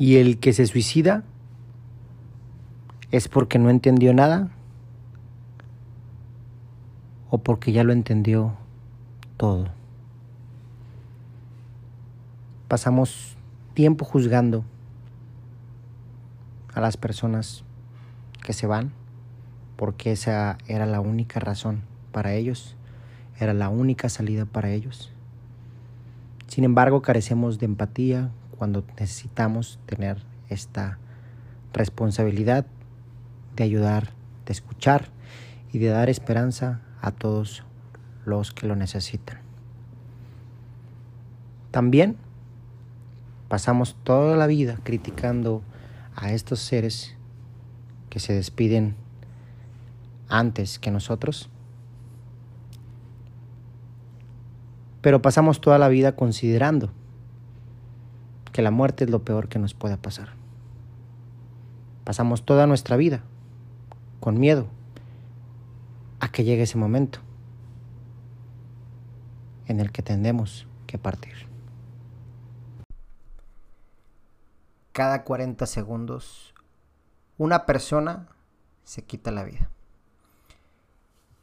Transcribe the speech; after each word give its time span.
Y 0.00 0.16
el 0.16 0.38
que 0.38 0.54
se 0.54 0.66
suicida 0.66 1.24
es 3.10 3.28
porque 3.28 3.58
no 3.58 3.68
entendió 3.68 4.14
nada 4.14 4.48
o 7.28 7.36
porque 7.36 7.72
ya 7.72 7.84
lo 7.84 7.92
entendió 7.92 8.54
todo. 9.36 9.66
Pasamos 12.66 13.36
tiempo 13.74 14.06
juzgando 14.06 14.64
a 16.72 16.80
las 16.80 16.96
personas 16.96 17.62
que 18.42 18.54
se 18.54 18.66
van 18.66 18.92
porque 19.76 20.12
esa 20.12 20.56
era 20.66 20.86
la 20.86 21.00
única 21.00 21.40
razón 21.40 21.82
para 22.10 22.32
ellos, 22.32 22.74
era 23.38 23.52
la 23.52 23.68
única 23.68 24.08
salida 24.08 24.46
para 24.46 24.70
ellos. 24.70 25.12
Sin 26.46 26.64
embargo, 26.64 27.02
carecemos 27.02 27.58
de 27.58 27.66
empatía 27.66 28.30
cuando 28.60 28.84
necesitamos 28.98 29.78
tener 29.86 30.22
esta 30.50 30.98
responsabilidad 31.72 32.66
de 33.56 33.64
ayudar, 33.64 34.12
de 34.44 34.52
escuchar 34.52 35.06
y 35.72 35.78
de 35.78 35.88
dar 35.88 36.10
esperanza 36.10 36.82
a 37.00 37.10
todos 37.10 37.64
los 38.26 38.52
que 38.52 38.66
lo 38.66 38.76
necesitan. 38.76 39.38
También 41.70 42.18
pasamos 43.48 43.96
toda 44.04 44.36
la 44.36 44.46
vida 44.46 44.76
criticando 44.82 45.62
a 46.14 46.32
estos 46.32 46.60
seres 46.60 47.16
que 48.10 48.20
se 48.20 48.34
despiden 48.34 48.94
antes 50.28 50.78
que 50.78 50.90
nosotros. 50.90 51.48
Pero 55.00 55.22
pasamos 55.22 55.62
toda 55.62 55.78
la 55.78 55.88
vida 55.88 56.14
considerando 56.14 56.92
que 58.52 58.62
la 58.62 58.70
muerte 58.70 59.04
es 59.04 59.10
lo 59.10 59.24
peor 59.24 59.48
que 59.48 59.58
nos 59.58 59.74
pueda 59.74 59.96
pasar. 59.96 60.30
Pasamos 62.04 62.44
toda 62.44 62.66
nuestra 62.66 62.96
vida 62.96 63.22
con 64.20 64.38
miedo 64.38 64.66
a 66.20 66.30
que 66.30 66.44
llegue 66.44 66.62
ese 66.62 66.78
momento 66.78 67.20
en 69.66 69.80
el 69.80 69.92
que 69.92 70.02
tendemos 70.02 70.66
que 70.86 70.98
partir. 70.98 71.34
Cada 74.92 75.24
40 75.24 75.64
segundos 75.66 76.54
una 77.38 77.64
persona 77.64 78.28
se 78.84 79.02
quita 79.02 79.30
la 79.30 79.44
vida. 79.44 79.70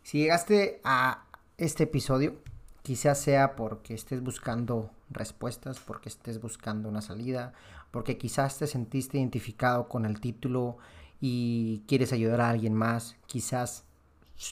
Si 0.04 0.20
llegaste 0.20 0.80
a 0.84 1.26
este 1.58 1.86
episodio, 1.86 2.36
quizás 2.84 3.20
sea 3.20 3.56
porque 3.56 3.96
estés 3.96 4.22
buscando 4.22 4.92
respuestas, 5.10 5.80
porque 5.80 6.10
estés 6.10 6.42
buscando 6.42 6.90
una 6.90 7.02
salida, 7.02 7.54
porque 7.92 8.18
quizás 8.18 8.58
te 8.58 8.68
sentiste 8.68 9.18
identificado 9.18 9.88
con 9.88 10.06
el 10.06 10.20
título 10.20 10.78
y 11.22 11.84
quieres 11.88 12.14
ayudar 12.14 12.42
a 12.42 12.50
alguien 12.50 12.74
más, 12.74 13.16
quizás 13.26 13.86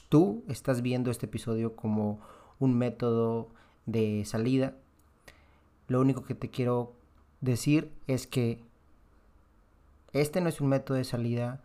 tú 0.08 0.44
estás 0.48 0.82
viendo 0.82 1.10
este 1.10 1.26
episodio 1.26 1.76
como 1.76 2.20
un 2.58 2.76
método 2.76 3.48
de 3.86 4.24
salida. 4.24 4.74
Lo 5.88 6.00
único 6.00 6.24
que 6.24 6.34
te 6.34 6.50
quiero 6.50 6.94
decir 7.40 7.92
es 8.06 8.26
que 8.26 8.64
este 10.12 10.40
no 10.40 10.48
es 10.48 10.60
un 10.60 10.68
método 10.68 10.96
de 10.96 11.04
salida 11.04 11.62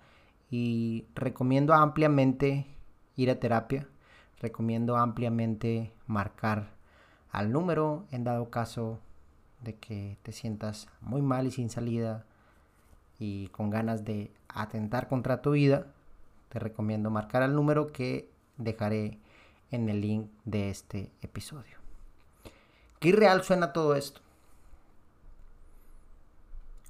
y 0.49 1.05
recomiendo 1.15 1.73
ampliamente 1.73 2.67
ir 3.15 3.31
a 3.31 3.39
terapia. 3.39 3.87
Recomiendo 4.39 4.97
ampliamente 4.97 5.93
marcar 6.07 6.80
al 7.31 7.51
número 7.51 8.05
en 8.11 8.23
dado 8.23 8.49
caso 8.49 8.99
de 9.61 9.75
que 9.75 10.17
te 10.23 10.31
sientas 10.31 10.87
muy 11.01 11.21
mal 11.21 11.47
y 11.47 11.51
sin 11.51 11.69
salida 11.69 12.25
y 13.19 13.47
con 13.49 13.69
ganas 13.69 14.03
de 14.03 14.31
atentar 14.47 15.07
contra 15.07 15.41
tu 15.41 15.51
vida, 15.51 15.87
te 16.49 16.59
recomiendo 16.59 17.09
marcar 17.09 17.43
al 17.43 17.55
número 17.55 17.91
que 17.91 18.29
dejaré 18.57 19.19
en 19.69 19.87
el 19.89 20.01
link 20.01 20.27
de 20.45 20.69
este 20.69 21.11
episodio. 21.21 21.77
¿Qué 22.99 23.09
irreal 23.09 23.43
suena 23.43 23.73
todo 23.73 23.95
esto? 23.95 24.21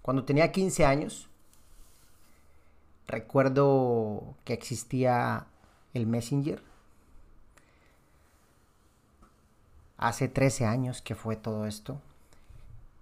Cuando 0.01 0.23
tenía 0.23 0.51
15 0.51 0.85
años, 0.85 1.29
recuerdo 3.07 4.35
que 4.43 4.53
existía 4.53 5.45
el 5.93 6.07
Messenger. 6.07 6.63
Hace 10.01 10.27
13 10.27 10.65
años 10.65 11.03
que 11.03 11.13
fue 11.13 11.35
todo 11.35 11.67
esto. 11.67 12.01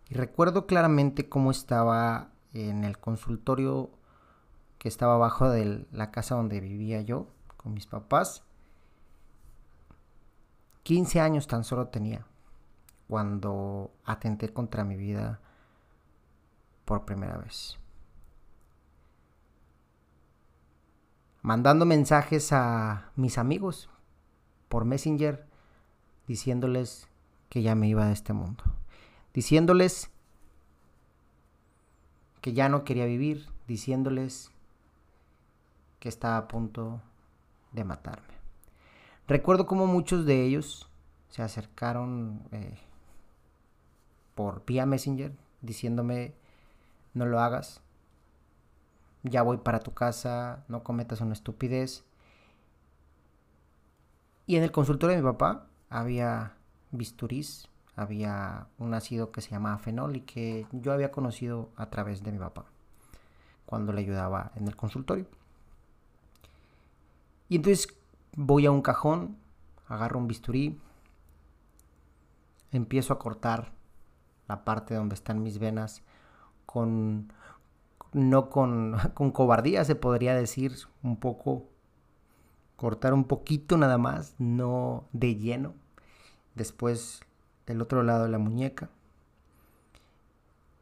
Y 0.09 0.15
recuerdo 0.15 0.67
claramente 0.67 1.29
cómo 1.29 1.49
estaba 1.49 2.27
en 2.53 2.83
el 2.83 2.99
consultorio 2.99 3.89
que 4.79 4.89
estaba 4.89 5.15
abajo 5.15 5.49
de 5.49 5.88
la 5.93 6.11
casa 6.11 6.35
donde 6.35 6.59
vivía 6.59 7.01
yo 7.01 7.27
con 7.55 7.73
mis 7.73 7.88
papás. 7.88 8.43
15 10.83 11.21
años 11.21 11.47
tan 11.47 11.63
solo 11.63 11.88
tenía 11.88 12.25
cuando 13.07 13.91
atenté 14.03 14.51
contra 14.51 14.83
mi 14.83 14.97
vida 14.97 15.39
por 16.83 17.05
primera 17.05 17.38
vez. 17.38 17.79
Mandando 21.41 21.85
mensajes 21.85 22.51
a 22.51 23.11
mis 23.15 23.38
amigos 23.38 23.89
por 24.67 24.83
Messenger 24.83 25.48
diciéndoles 26.29 27.07
que 27.50 27.63
ya 27.63 27.73
me 27.73 27.88
iba 27.88 28.06
de 28.06 28.13
este 28.13 28.34
mundo. 28.34 28.63
Diciéndoles 29.34 30.12
que 32.40 32.53
ya 32.53 32.69
no 32.69 32.84
quería 32.84 33.06
vivir, 33.06 33.47
diciéndoles 33.67 34.51
que 36.00 36.07
estaba 36.07 36.38
a 36.38 36.47
punto 36.47 37.01
de 37.72 37.84
matarme. 37.84 38.35
Recuerdo 39.28 39.66
como 39.66 39.88
muchos 39.88 40.28
de 40.28 40.45
ellos 40.45 40.88
se 41.31 41.41
acercaron 41.41 42.44
eh, 42.51 42.78
por 44.35 44.63
vía 44.66 44.85
Messenger 44.85 45.35
diciéndome 45.62 46.35
no 47.16 47.25
lo 47.25 47.39
hagas, 47.39 47.81
ya 49.23 49.41
voy 49.41 49.57
para 49.57 49.79
tu 49.79 49.95
casa, 49.95 50.63
no 50.68 50.84
cometas 50.84 51.22
una 51.22 51.34
estupidez. 51.34 52.03
Y 54.45 54.57
en 54.57 54.63
el 54.63 54.72
consultorio 54.72 55.16
de 55.16 55.23
mi 55.23 55.28
papá 55.28 55.69
había 55.89 56.53
bisturís, 56.91 57.67
había 57.95 58.67
un 58.77 58.94
ácido 58.94 59.31
que 59.31 59.41
se 59.41 59.51
llamaba 59.51 59.77
fenol 59.77 60.16
y 60.16 60.22
que 60.22 60.67
yo 60.72 60.94
había 60.94 61.11
conocido 61.11 61.69
a 61.75 61.89
través 61.89 62.23
de 62.23 62.31
mi 62.31 62.38
papá 62.38 62.66
cuando 63.66 63.94
le 63.94 64.01
ayudaba 64.01 64.51
en 64.55 64.67
el 64.67 64.75
consultorio. 64.75 65.27
Y 67.50 67.57
entonces 67.57 67.88
voy 68.35 68.66
a 68.66 68.72
un 68.72 68.81
cajón, 68.81 69.38
agarro 69.88 70.19
un 70.19 70.27
bisturí, 70.27 70.79
empiezo 72.71 73.13
a 73.13 73.19
cortar 73.19 73.71
la 74.47 74.63
parte 74.63 74.95
donde 74.95 75.16
están 75.16 75.44
mis 75.44 75.59
venas 75.59 76.01
con 76.66 77.31
no 78.11 78.50
con, 78.50 78.97
con 79.13 79.31
cobardía 79.31 79.83
se 79.85 79.95
podría 79.95 80.35
decir 80.35 80.75
un 81.03 81.17
poco 81.17 81.67
cortar 82.79 83.13
un 83.13 83.25
poquito 83.25 83.78
nada 83.78 83.97
más, 83.97 84.35
no 84.38 85.03
de 85.12 85.35
lleno. 85.35 85.73
Después 86.56 87.19
del 87.67 87.81
otro 87.81 88.03
lado 88.03 88.23
de 88.23 88.29
la 88.29 88.38
muñeca. 88.38 88.90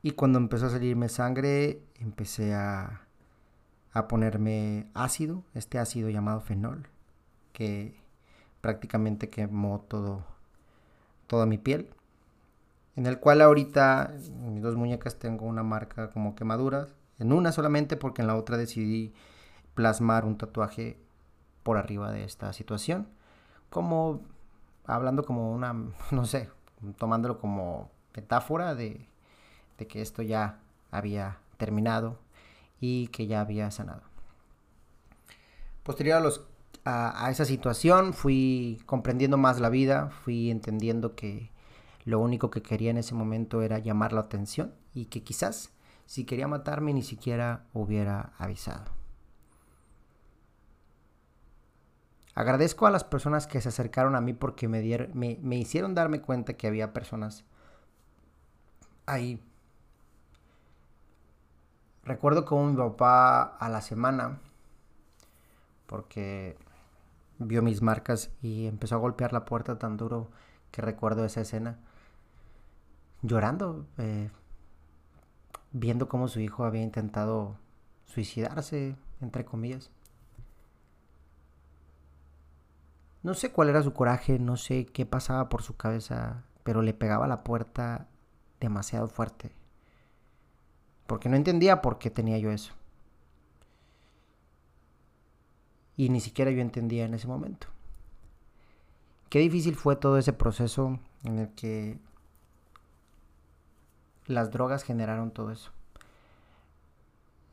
Y 0.03 0.11
cuando 0.11 0.37
empezó 0.37 0.67
a 0.67 0.69
salirme 0.69 1.09
sangre, 1.09 1.81
empecé 1.99 2.53
a, 2.53 3.01
a 3.93 4.07
ponerme 4.07 4.91
ácido, 4.93 5.43
este 5.55 5.79
ácido 5.79 6.11
llamado 6.11 6.39
fenol, 6.39 6.87
que 7.51 7.99
prácticamente 8.61 9.31
quemó 9.31 9.83
todo, 9.87 10.23
toda 11.25 11.47
mi 11.47 11.57
piel. 11.57 11.89
En 12.95 13.07
el 13.07 13.19
cual 13.19 13.41
ahorita 13.41 14.13
mis 14.51 14.61
dos 14.61 14.75
muñecas 14.75 15.17
tengo 15.17 15.47
una 15.47 15.63
marca 15.63 16.11
como 16.11 16.35
quemaduras. 16.35 16.93
En 17.17 17.33
una 17.33 17.51
solamente 17.51 17.97
porque 17.97 18.21
en 18.21 18.27
la 18.27 18.35
otra 18.35 18.55
decidí 18.55 19.15
plasmar 19.73 20.25
un 20.25 20.37
tatuaje 20.37 20.99
por 21.67 21.75
arriba 21.75 22.13
de 22.13 22.23
esta 22.23 22.53
situación. 22.53 23.09
Como 23.69 24.21
hablando 24.85 25.25
como 25.25 25.51
una, 25.51 25.73
no 26.11 26.25
sé, 26.25 26.49
tomándolo 26.97 27.39
como 27.39 27.91
metáfora 28.15 28.73
de, 28.73 29.05
de 29.77 29.85
que 29.85 30.01
esto 30.01 30.21
ya 30.21 30.61
había 30.91 31.39
terminado 31.57 32.19
y 32.79 33.07
que 33.07 33.27
ya 33.27 33.41
había 33.41 33.69
sanado. 33.69 34.03
Posterior 35.83 36.19
a, 36.19 36.21
los, 36.21 36.47
a, 36.85 37.25
a, 37.25 37.31
esa 37.31 37.43
situación 37.43 38.13
fui 38.13 38.81
comprendiendo 38.85 39.35
más 39.35 39.59
la 39.59 39.67
vida, 39.67 40.09
fui 40.23 40.49
entendiendo 40.49 41.15
que 41.15 41.51
lo 42.05 42.21
único 42.21 42.49
que 42.49 42.61
quería 42.61 42.91
en 42.91 42.97
ese 42.97 43.13
momento 43.13 43.61
era 43.61 43.79
llamar 43.79 44.13
la 44.13 44.21
atención 44.21 44.73
y 44.93 45.07
que 45.07 45.21
quizás 45.21 45.73
si 46.05 46.23
quería 46.23 46.47
matarme 46.47 46.93
ni 46.93 47.03
siquiera 47.03 47.65
hubiera 47.73 48.31
avisado. 48.37 48.96
Agradezco 52.37 52.85
a 52.85 52.91
las 52.91 53.03
personas 53.03 53.47
que 53.47 53.61
se 53.61 53.69
acercaron 53.69 54.15
a 54.15 54.21
mí 54.21 54.31
porque 54.31 54.67
me, 54.67 54.79
dieron, 54.79 55.09
me, 55.15 55.55
hicieron 55.55 55.95
darme 55.95 56.21
cuenta 56.21 56.53
que 56.53 56.67
había 56.67 56.93
personas 56.93 57.45
ahí 59.07 59.41
Recuerdo 62.03 62.45
como 62.45 62.69
mi 62.69 62.77
papá 62.77 63.41
a 63.41 63.69
la 63.69 63.81
semana, 63.81 64.37
porque 65.87 66.55
vio 67.39 67.63
mis 67.63 67.81
marcas 67.81 68.29
y 68.43 68.67
empezó 68.67 68.93
a 68.93 68.99
golpear 68.99 69.33
la 69.33 69.43
puerta 69.43 69.79
tan 69.79 69.97
duro 69.97 70.29
que 70.69 70.83
recuerdo 70.83 71.25
esa 71.25 71.41
escena, 71.41 71.79
llorando, 73.23 73.87
eh, 73.97 74.29
viendo 75.71 76.07
cómo 76.07 76.27
su 76.27 76.39
hijo 76.39 76.65
había 76.65 76.83
intentado 76.83 77.57
suicidarse, 78.05 78.95
entre 79.19 79.43
comillas. 79.43 79.89
No 83.27 83.33
sé 83.33 83.51
cuál 83.51 83.67
era 83.67 83.83
su 83.83 83.91
coraje, 83.91 84.39
no 84.39 84.55
sé 84.55 84.85
qué 84.85 85.05
pasaba 85.05 85.49
por 85.49 85.61
su 85.61 85.75
cabeza, 85.75 86.45
pero 86.63 86.81
le 86.81 86.93
pegaba 86.93 87.27
la 87.27 87.43
puerta 87.43 88.07
demasiado 88.61 89.09
fuerte. 89.09 89.51
Porque 91.07 91.27
no 91.27 91.35
entendía 91.35 91.81
por 91.81 91.97
qué 91.97 92.09
tenía 92.09 92.37
yo 92.37 92.51
eso. 92.51 92.71
Y 95.97 96.07
ni 96.07 96.21
siquiera 96.21 96.51
yo 96.51 96.61
entendía 96.61 97.03
en 97.03 97.15
ese 97.15 97.27
momento. 97.27 97.67
Qué 99.27 99.39
difícil 99.39 99.75
fue 99.75 99.97
todo 99.97 100.17
ese 100.17 100.31
proceso 100.31 100.97
en 101.25 101.39
el 101.39 101.49
que 101.49 101.99
las 104.25 104.51
drogas 104.51 104.83
generaron 104.83 105.31
todo 105.31 105.51
eso. 105.51 105.71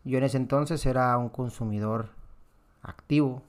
Yo 0.04 0.18
en 0.18 0.22
ese 0.22 0.36
entonces 0.36 0.86
era 0.86 1.18
un 1.18 1.30
consumidor 1.30 2.10
activo 2.80 3.42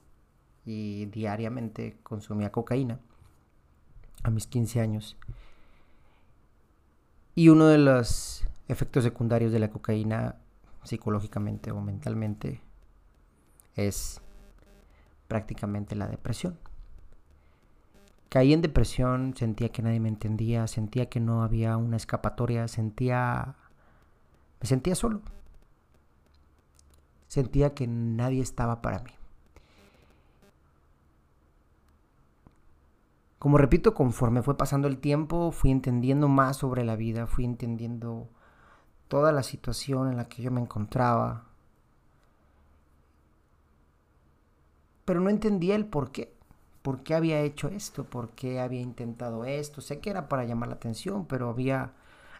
y 0.66 1.06
diariamente 1.06 1.98
consumía 2.04 2.52
cocaína 2.52 3.00
a 4.24 4.32
mis 4.32 4.48
15 4.48 4.82
años. 4.82 5.18
Y 7.36 7.50
uno 7.50 7.68
de 7.68 7.78
los 7.78 8.46
efectos 8.68 9.04
secundarios 9.04 9.52
de 9.52 9.60
la 9.60 9.70
cocaína 9.70 10.38
psicológicamente 10.84 11.72
o 11.72 11.82
mentalmente 11.82 12.62
es 13.76 14.22
prácticamente 15.28 15.96
la 15.96 16.08
depresión. 16.08 16.58
Caí 18.30 18.54
en 18.54 18.62
depresión, 18.62 19.34
sentía 19.36 19.70
que 19.70 19.82
nadie 19.82 20.00
me 20.00 20.10
entendía, 20.10 20.68
sentía 20.68 21.08
que 21.10 21.20
no 21.20 21.44
había 21.44 21.78
una 21.78 21.98
escapatoria, 21.98 22.68
sentía... 22.68 23.56
me 24.60 24.68
sentía 24.68 24.96
solo. 24.96 25.22
Sentía 27.28 27.74
que 27.74 27.88
nadie 27.88 28.42
estaba 28.42 28.82
para 28.82 29.00
mí. 29.00 29.12
Como 33.46 33.60
repito, 33.60 33.94
conforme 33.94 34.42
fue 34.42 34.58
pasando 34.58 34.88
el 34.88 34.98
tiempo, 34.98 35.52
fui 35.52 35.70
entendiendo 35.70 36.28
más 36.28 36.58
sobre 36.58 36.84
la 36.84 36.96
vida, 36.96 37.28
fui 37.28 37.46
entendiendo 37.46 38.28
toda 39.08 39.32
la 39.32 39.44
situación 39.44 40.10
en 40.10 40.18
la 40.18 40.28
que 40.28 40.42
yo 40.42 40.50
me 40.50 40.62
encontraba. 40.62 41.46
Pero 45.06 45.20
no 45.20 45.30
entendía 45.30 45.76
el 45.76 45.86
por 45.86 46.12
qué. 46.12 46.34
¿Por 46.82 47.04
qué 47.04 47.14
había 47.14 47.40
hecho 47.42 47.68
esto? 47.68 48.04
¿Por 48.04 48.32
qué 48.32 48.60
había 48.60 48.82
intentado 48.82 49.46
esto? 49.46 49.80
Sé 49.80 50.00
que 50.00 50.10
era 50.10 50.28
para 50.28 50.46
llamar 50.46 50.70
la 50.70 50.76
atención, 50.78 51.28
pero 51.28 51.48
había 51.48 51.94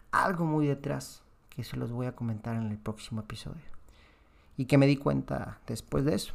algo 0.10 0.46
muy 0.46 0.66
detrás 0.66 1.22
que 1.50 1.64
se 1.64 1.78
los 1.78 1.92
voy 1.92 2.08
a 2.08 2.16
comentar 2.16 2.56
en 2.56 2.72
el 2.72 2.80
próximo 2.80 3.22
episodio. 3.22 3.62
Y 4.58 4.66
que 4.66 4.80
me 4.80 4.88
di 4.88 4.98
cuenta 4.98 5.60
después 5.68 6.04
de 6.04 6.16
eso. 6.16 6.34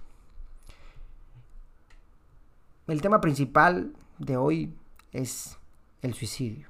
El 2.86 3.02
tema 3.02 3.20
principal 3.20 3.96
de 4.20 4.36
hoy 4.36 4.76
es 5.12 5.58
el 6.02 6.14
suicidio. 6.14 6.68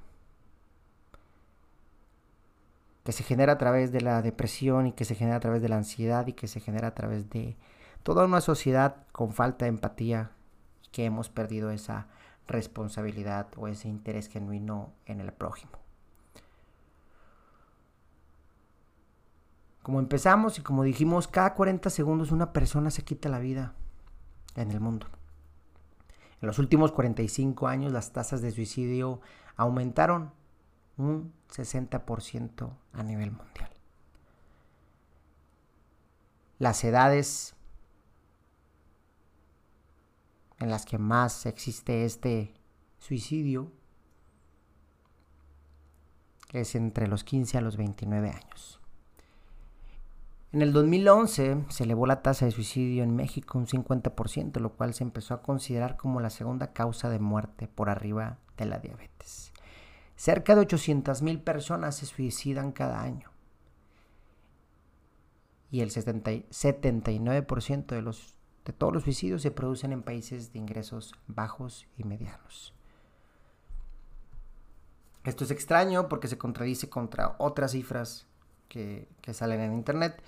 Que 3.04 3.12
se 3.12 3.24
genera 3.24 3.54
a 3.54 3.58
través 3.58 3.92
de 3.92 4.00
la 4.00 4.22
depresión 4.22 4.86
y 4.86 4.92
que 4.92 5.04
se 5.04 5.14
genera 5.14 5.36
a 5.36 5.40
través 5.40 5.60
de 5.60 5.68
la 5.68 5.76
ansiedad 5.76 6.26
y 6.26 6.32
que 6.32 6.46
se 6.46 6.60
genera 6.60 6.88
a 6.88 6.94
través 6.94 7.28
de 7.28 7.56
toda 8.02 8.24
una 8.24 8.40
sociedad 8.40 9.04
con 9.12 9.32
falta 9.32 9.64
de 9.64 9.70
empatía 9.70 10.30
que 10.92 11.04
hemos 11.04 11.28
perdido 11.28 11.70
esa 11.70 12.06
responsabilidad 12.46 13.48
o 13.56 13.68
ese 13.68 13.88
interés 13.88 14.28
genuino 14.28 14.92
en 15.06 15.20
el 15.20 15.32
prójimo. 15.32 15.72
Como 19.82 19.98
empezamos 19.98 20.58
y 20.58 20.62
como 20.62 20.84
dijimos, 20.84 21.26
cada 21.26 21.54
40 21.54 21.90
segundos 21.90 22.30
una 22.30 22.52
persona 22.52 22.90
se 22.90 23.02
quita 23.02 23.28
la 23.28 23.38
vida 23.38 23.74
en 24.54 24.70
el 24.70 24.78
mundo. 24.78 25.06
En 26.40 26.46
los 26.46 26.58
últimos 26.58 26.92
45 26.92 27.68
años 27.68 27.92
las 27.92 28.12
tasas 28.12 28.40
de 28.40 28.50
suicidio 28.50 29.20
aumentaron 29.56 30.32
un 30.96 31.32
60% 31.50 32.70
a 32.92 33.02
nivel 33.02 33.32
mundial. 33.32 33.70
Las 36.58 36.82
edades 36.84 37.54
en 40.58 40.70
las 40.70 40.84
que 40.84 40.98
más 40.98 41.46
existe 41.46 42.04
este 42.04 42.54
suicidio 42.98 43.72
es 46.52 46.74
entre 46.74 47.06
los 47.06 47.24
15 47.24 47.58
a 47.58 47.60
los 47.60 47.76
29 47.76 48.30
años. 48.30 48.79
En 50.52 50.62
el 50.62 50.72
2011 50.72 51.66
se 51.68 51.84
elevó 51.84 52.06
la 52.06 52.22
tasa 52.22 52.44
de 52.44 52.50
suicidio 52.50 53.04
en 53.04 53.14
México 53.14 53.56
un 53.56 53.68
50%, 53.68 54.58
lo 54.58 54.72
cual 54.72 54.94
se 54.94 55.04
empezó 55.04 55.34
a 55.34 55.42
considerar 55.42 55.96
como 55.96 56.18
la 56.18 56.30
segunda 56.30 56.72
causa 56.72 57.08
de 57.08 57.20
muerte 57.20 57.68
por 57.68 57.88
arriba 57.88 58.38
de 58.56 58.66
la 58.66 58.80
diabetes. 58.80 59.52
Cerca 60.16 60.56
de 60.56 60.62
800.000 60.62 61.44
personas 61.44 61.94
se 61.96 62.06
suicidan 62.06 62.72
cada 62.72 63.00
año. 63.00 63.30
Y 65.70 65.82
el 65.82 65.92
79% 65.92 67.86
de, 67.86 68.02
los, 68.02 68.36
de 68.64 68.72
todos 68.72 68.92
los 68.92 69.04
suicidios 69.04 69.42
se 69.42 69.52
producen 69.52 69.92
en 69.92 70.02
países 70.02 70.52
de 70.52 70.58
ingresos 70.58 71.14
bajos 71.28 71.86
y 71.96 72.02
medianos. 72.02 72.74
Esto 75.22 75.44
es 75.44 75.52
extraño 75.52 76.08
porque 76.08 76.26
se 76.26 76.38
contradice 76.38 76.90
contra 76.90 77.36
otras 77.38 77.70
cifras 77.70 78.26
que 78.68 79.06
salen 79.32 79.60
en 79.60 79.74
Internet 79.74 80.20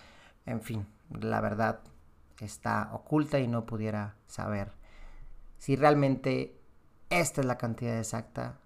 en 0.46 0.60
fin, 0.60 0.86
la 1.10 1.40
verdad 1.40 1.80
está 2.40 2.90
oculta 2.92 3.38
y 3.38 3.46
no 3.46 3.66
pudiera 3.66 4.16
saber 4.26 4.72
si 5.58 5.76
realmente 5.76 6.58
esta 7.10 7.40
es 7.40 7.46
la 7.46 7.58
cantidad 7.58 7.98
exacta 7.98 8.58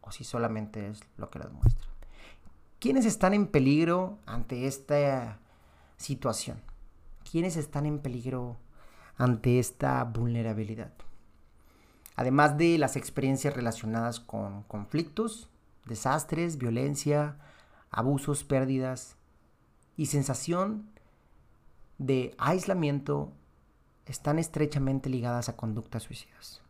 o 0.00 0.10
si 0.10 0.24
solamente 0.24 0.88
es 0.88 1.00
lo 1.16 1.30
que 1.30 1.38
nos 1.38 1.52
muestra. 1.52 1.88
¿Quiénes 2.80 3.06
están 3.06 3.32
en 3.32 3.46
peligro 3.46 4.18
ante 4.26 4.66
esta 4.66 5.38
situación? 5.96 6.60
¿Quiénes 7.30 7.56
están 7.56 7.86
en 7.86 8.00
peligro 8.00 8.56
ante 9.16 9.58
esta 9.58 10.02
vulnerabilidad? 10.04 10.92
Además 12.16 12.58
de 12.58 12.78
las 12.78 12.96
experiencias 12.96 13.54
relacionadas 13.54 14.20
con 14.20 14.62
conflictos, 14.64 15.48
desastres, 15.86 16.58
violencia, 16.58 17.36
abusos, 17.90 18.44
pérdidas, 18.44 19.16
y 19.96 20.06
sensación 20.06 20.88
de 21.98 22.34
aislamiento 22.38 23.32
están 24.06 24.38
estrechamente 24.38 25.08
ligadas 25.08 25.48
a 25.48 25.56
conductas 25.56 26.02
suicidas. 26.02 26.62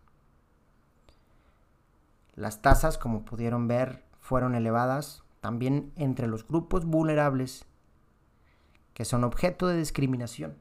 Las 2.34 2.62
tasas, 2.62 2.98
como 2.98 3.24
pudieron 3.24 3.68
ver, 3.68 4.02
fueron 4.20 4.54
elevadas 4.54 5.22
también 5.40 5.92
entre 5.96 6.26
los 6.26 6.46
grupos 6.46 6.84
vulnerables 6.84 7.66
que 8.92 9.04
son 9.04 9.24
objeto 9.24 9.66
de 9.66 9.76
discriminación. 9.76 10.56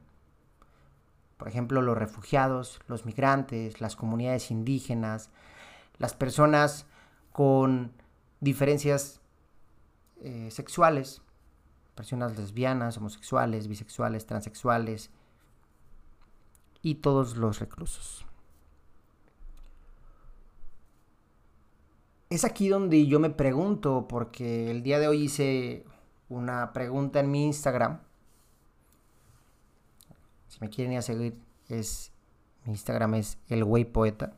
Por 1.36 1.48
ejemplo, 1.48 1.82
los 1.82 1.96
refugiados, 1.96 2.80
los 2.86 3.06
migrantes, 3.06 3.80
las 3.80 3.96
comunidades 3.96 4.50
indígenas, 4.50 5.30
las 5.98 6.14
personas 6.14 6.86
con 7.32 7.92
diferencias 8.40 9.20
eh, 10.20 10.48
sexuales 10.50 11.23
personas 11.94 12.36
lesbianas, 12.36 12.96
homosexuales, 12.98 13.68
bisexuales, 13.68 14.26
transexuales 14.26 15.10
y 16.82 16.96
todos 16.96 17.36
los 17.36 17.60
reclusos. 17.60 18.26
Es 22.30 22.44
aquí 22.44 22.68
donde 22.68 23.06
yo 23.06 23.20
me 23.20 23.30
pregunto, 23.30 24.06
porque 24.08 24.70
el 24.70 24.82
día 24.82 24.98
de 24.98 25.08
hoy 25.08 25.22
hice 25.22 25.84
una 26.28 26.72
pregunta 26.72 27.20
en 27.20 27.30
mi 27.30 27.44
Instagram. 27.46 28.00
Si 30.48 30.58
me 30.60 30.68
quieren 30.68 30.92
ir 30.92 30.98
a 30.98 31.02
seguir, 31.02 31.38
es 31.68 32.12
mi 32.64 32.72
Instagram 32.72 33.14
es 33.14 33.38
el 33.48 33.64
güey 33.64 33.84
poeta, 33.84 34.36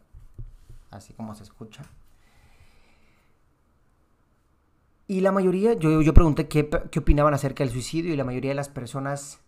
así 0.90 1.14
como 1.14 1.34
se 1.34 1.44
escucha. 1.44 1.84
Y 5.08 5.20
la 5.20 5.32
mayoría, 5.32 5.74
yo, 5.74 6.02
yo 6.02 6.14
pregunté 6.14 6.48
qué, 6.48 6.68
qué 6.90 6.98
opinaban 6.98 7.34
acerca 7.34 7.62
del 7.62 7.72
suicidio 7.72 8.12
y 8.12 8.16
la 8.16 8.24
mayoría 8.24 8.50
de 8.50 8.56
las 8.56 8.68
personas 8.68 9.40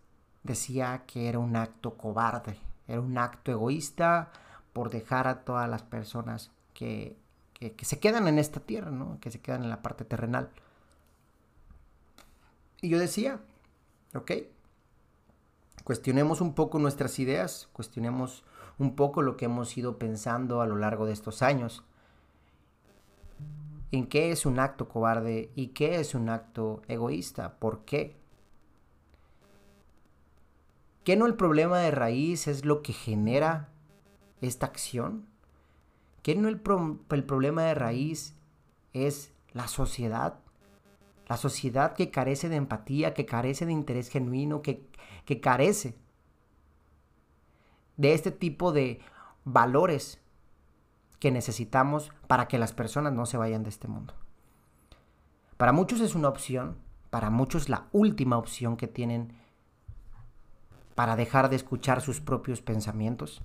decía 0.44 1.04
que 1.06 1.28
era 1.28 1.38
un 1.38 1.56
acto 1.56 1.96
cobarde, 1.96 2.58
era 2.86 3.00
un 3.00 3.18
acto 3.18 3.50
egoísta 3.50 4.30
por 4.72 4.90
dejar 4.90 5.26
a 5.26 5.44
todas 5.44 5.68
las 5.68 5.82
personas 5.82 6.52
que, 6.74 7.16
que, 7.54 7.74
se 7.84 7.98
quedan 7.98 8.28
en 8.28 8.38
esta 8.38 8.60
tierra, 8.60 8.90
¿no? 8.92 9.18
que 9.20 9.32
se 9.32 9.40
quedan 9.40 9.64
en 9.64 9.70
la 9.70 9.82
parte 9.82 10.04
terrenal. 10.04 10.50
Y 12.80 12.88
yo 12.88 13.00
decía, 13.00 13.40
¿Ok? 14.14 14.32
Cuestionemos 15.84 16.40
un 16.40 16.54
poco 16.54 16.78
nuestras 16.78 17.18
ideas, 17.18 17.68
cuestionemos 17.72 18.44
un 18.78 18.94
poco 18.94 19.22
lo 19.22 19.36
que 19.36 19.46
hemos 19.46 19.76
ido 19.76 19.98
pensando 19.98 20.60
a 20.60 20.66
lo 20.66 20.76
largo 20.76 21.06
de 21.06 21.12
estos 21.12 21.42
años. 21.42 21.82
¿En 23.90 24.06
qué 24.06 24.30
es 24.30 24.44
un 24.44 24.58
acto 24.58 24.88
cobarde 24.88 25.50
y 25.54 25.68
qué 25.68 26.00
es 26.00 26.14
un 26.14 26.28
acto 26.28 26.82
egoísta? 26.88 27.58
¿Por 27.58 27.84
qué? 27.84 28.16
¿Qué 31.04 31.16
no 31.16 31.24
el 31.24 31.34
problema 31.34 31.78
de 31.78 31.90
raíz 31.90 32.48
es 32.48 32.66
lo 32.66 32.82
que 32.82 32.92
genera 32.92 33.70
esta 34.42 34.66
acción? 34.66 35.26
¿Qué 36.22 36.34
no 36.34 36.48
el, 36.48 36.60
el 37.10 37.24
problema 37.24 37.62
de 37.62 37.74
raíz 37.74 38.34
es 38.92 39.32
la 39.52 39.68
sociedad? 39.68 40.40
La 41.26 41.38
sociedad 41.38 41.94
que 41.94 42.10
carece 42.10 42.50
de 42.50 42.56
empatía, 42.56 43.14
que 43.14 43.24
carece 43.24 43.64
de 43.64 43.72
interés 43.72 44.10
genuino, 44.10 44.60
que, 44.60 44.86
que 45.24 45.40
carece 45.40 45.96
de 47.96 48.12
este 48.12 48.30
tipo 48.30 48.72
de 48.72 49.00
valores 49.44 50.20
que 51.18 51.30
necesitamos 51.30 52.12
para 52.26 52.48
que 52.48 52.58
las 52.58 52.72
personas 52.72 53.12
no 53.12 53.26
se 53.26 53.36
vayan 53.36 53.62
de 53.62 53.70
este 53.70 53.88
mundo. 53.88 54.14
Para 55.56 55.72
muchos 55.72 56.00
es 56.00 56.14
una 56.14 56.28
opción, 56.28 56.76
para 57.10 57.30
muchos 57.30 57.68
la 57.68 57.86
última 57.92 58.38
opción 58.38 58.76
que 58.76 58.86
tienen 58.86 59.32
para 60.94 61.14
dejar 61.14 61.48
de 61.48 61.54
escuchar 61.54 62.00
sus 62.00 62.20
propios 62.20 62.60
pensamientos, 62.60 63.40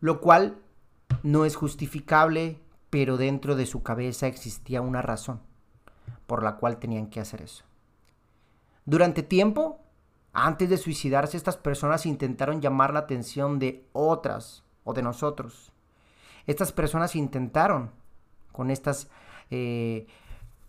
lo 0.00 0.22
cual 0.22 0.56
no 1.22 1.44
es 1.44 1.54
justificable, 1.54 2.58
pero 2.88 3.18
dentro 3.18 3.56
de 3.56 3.66
su 3.66 3.82
cabeza 3.82 4.26
existía 4.26 4.80
una 4.80 5.02
razón 5.02 5.40
por 6.26 6.42
la 6.42 6.56
cual 6.56 6.78
tenían 6.78 7.08
que 7.08 7.20
hacer 7.20 7.42
eso. 7.42 7.64
Durante 8.86 9.22
tiempo, 9.22 9.80
antes 10.32 10.70
de 10.70 10.78
suicidarse, 10.78 11.36
estas 11.36 11.58
personas 11.58 12.06
intentaron 12.06 12.62
llamar 12.62 12.94
la 12.94 13.00
atención 13.00 13.58
de 13.58 13.86
otras 13.92 14.64
o 14.84 14.94
de 14.94 15.02
nosotros. 15.02 15.73
Estas 16.46 16.72
personas 16.72 17.16
intentaron 17.16 17.90
con 18.52 18.70
estas 18.70 19.10
eh, 19.50 20.06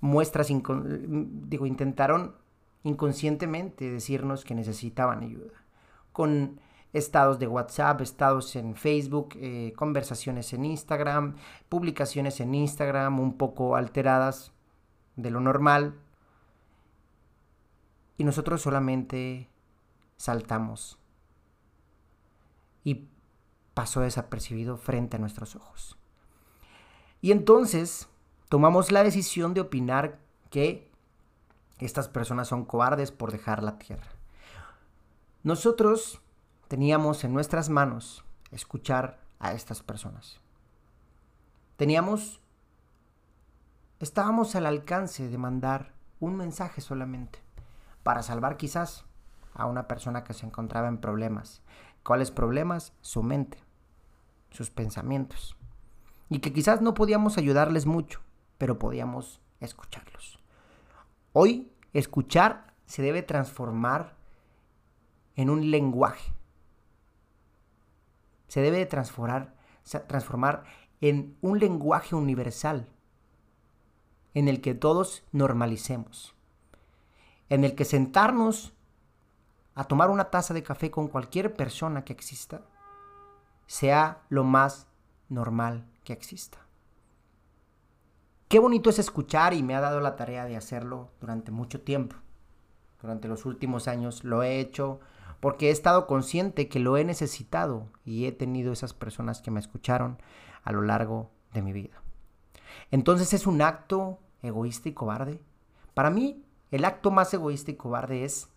muestras, 0.02 0.48
digo, 0.50 1.66
intentaron 1.66 2.36
inconscientemente 2.84 3.90
decirnos 3.90 4.46
que 4.46 4.56
necesitaban 4.56 5.24
ayuda. 5.24 5.54
Con 6.12 6.60
estados 6.94 7.40
de 7.40 7.48
WhatsApp, 7.48 8.00
estados 8.02 8.56
en 8.56 8.76
Facebook, 8.76 9.36
eh, 9.36 9.74
conversaciones 9.76 10.54
en 10.54 10.64
Instagram, 10.64 11.36
publicaciones 11.68 12.40
en 12.40 12.56
Instagram 12.56 13.20
un 13.20 13.38
poco 13.38 13.76
alteradas 13.76 14.54
de 15.16 15.30
lo 15.30 15.42
normal. 15.42 15.96
Y 18.18 18.24
nosotros 18.24 18.62
solamente 18.62 19.50
saltamos. 20.16 20.98
Y 22.86 23.10
pasó 23.76 24.02
desapercibido 24.02 24.78
frente 24.78 25.18
a 25.18 25.20
nuestros 25.20 25.56
ojos. 25.56 26.00
Y 27.22 27.32
entonces 27.32 28.08
tomamos 28.50 28.92
la 28.92 29.04
decisión 29.04 29.54
de 29.54 29.62
opinar 29.62 30.18
que 30.50 30.92
estas 31.80 32.08
personas 32.08 32.48
son 32.48 32.66
cobardes 32.66 33.12
por 33.12 33.32
dejar 33.32 33.62
la 33.62 33.78
tierra. 33.78 34.08
Nosotros 35.44 36.22
teníamos 36.68 37.24
en 37.24 37.34
nuestras 37.34 37.70
manos 37.70 38.24
escuchar 38.52 39.20
a 39.40 39.52
estas 39.52 39.84
personas. 39.84 40.40
Teníamos, 41.76 42.42
estábamos 44.00 44.56
al 44.56 44.66
alcance 44.66 45.28
de 45.28 45.38
mandar 45.38 45.94
un 46.20 46.38
mensaje 46.38 46.80
solamente 46.80 47.40
para 48.04 48.24
salvar 48.24 48.56
quizás 48.56 49.04
a 49.54 49.66
una 49.66 49.88
persona 49.88 50.24
que 50.24 50.34
se 50.34 50.46
encontraba 50.46 50.88
en 50.88 51.00
problemas. 51.00 51.62
¿Cuáles 52.04 52.32
problemas? 52.32 52.94
Su 53.02 53.24
mente, 53.24 53.65
sus 54.56 54.72
pensamientos. 54.72 55.56
Y 56.30 56.40
que 56.40 56.54
quizás 56.54 56.82
no 56.82 56.94
podíamos 56.94 57.38
ayudarles 57.38 57.86
mucho, 57.86 58.22
pero 58.58 58.80
podíamos 58.80 59.42
escucharlos. 59.60 60.40
Hoy, 61.34 61.72
escuchar 61.94 62.74
se 62.86 63.02
debe 63.02 63.22
transformar 63.22 64.16
en 65.36 65.50
un 65.50 65.70
lenguaje. 65.70 66.34
Se 68.48 68.62
debe 68.62 68.86
transformar, 68.86 69.56
transformar 70.08 70.64
en 71.02 71.38
un 71.42 71.60
lenguaje 71.60 72.16
universal 72.16 72.88
en 74.34 74.48
el 74.48 74.62
que 74.62 74.74
todos 74.74 75.24
normalicemos, 75.32 76.36
en 77.50 77.64
el 77.64 77.76
que 77.76 77.86
sentarnos 77.86 78.74
a 79.76 79.84
tomar 79.84 80.10
una 80.10 80.30
taza 80.30 80.54
de 80.54 80.64
café 80.64 80.90
con 80.90 81.08
cualquier 81.08 81.56
persona 81.56 82.06
que 82.06 82.14
exista 82.14 82.62
sea 83.68 84.22
lo 84.30 84.44
más 84.44 84.88
normal 85.30 85.86
que 86.04 86.14
exista. 86.14 86.60
Qué 88.48 88.60
bonito 88.60 88.90
es 88.90 89.00
escuchar 89.00 89.54
y 89.54 89.64
me 89.64 89.76
ha 89.76 89.82
dado 89.82 90.00
la 90.00 90.16
tarea 90.16 90.46
de 90.46 90.56
hacerlo 90.56 91.10
durante 91.20 91.52
mucho 91.52 91.82
tiempo. 91.82 92.16
Durante 93.02 93.28
los 93.28 93.46
últimos 93.46 93.88
años 93.88 94.24
lo 94.24 94.44
he 94.44 94.60
hecho 94.60 95.00
porque 95.40 95.70
he 95.70 95.72
estado 95.72 96.08
consciente 96.08 96.70
que 96.70 96.80
lo 96.80 96.98
he 96.98 97.04
necesitado 97.04 97.90
y 98.04 98.26
he 98.26 98.32
tenido 98.32 98.72
esas 98.72 98.94
personas 98.94 99.42
que 99.42 99.52
me 99.52 99.60
escucharon 99.60 100.18
a 100.64 100.72
lo 100.72 100.82
largo 100.82 101.32
de 101.54 101.62
mi 101.62 101.74
vida. 101.74 102.02
Entonces 102.92 103.34
es 103.34 103.48
un 103.48 103.62
acto 103.62 104.20
egoísta 104.42 104.90
y 104.90 104.94
cobarde. 104.94 105.42
Para 105.94 106.10
mí, 106.10 106.44
el 106.72 106.86
acto 106.86 107.12
más 107.12 107.34
egoísta 107.34 107.72
y 107.72 107.76
cobarde 107.76 108.26
es 108.26 108.50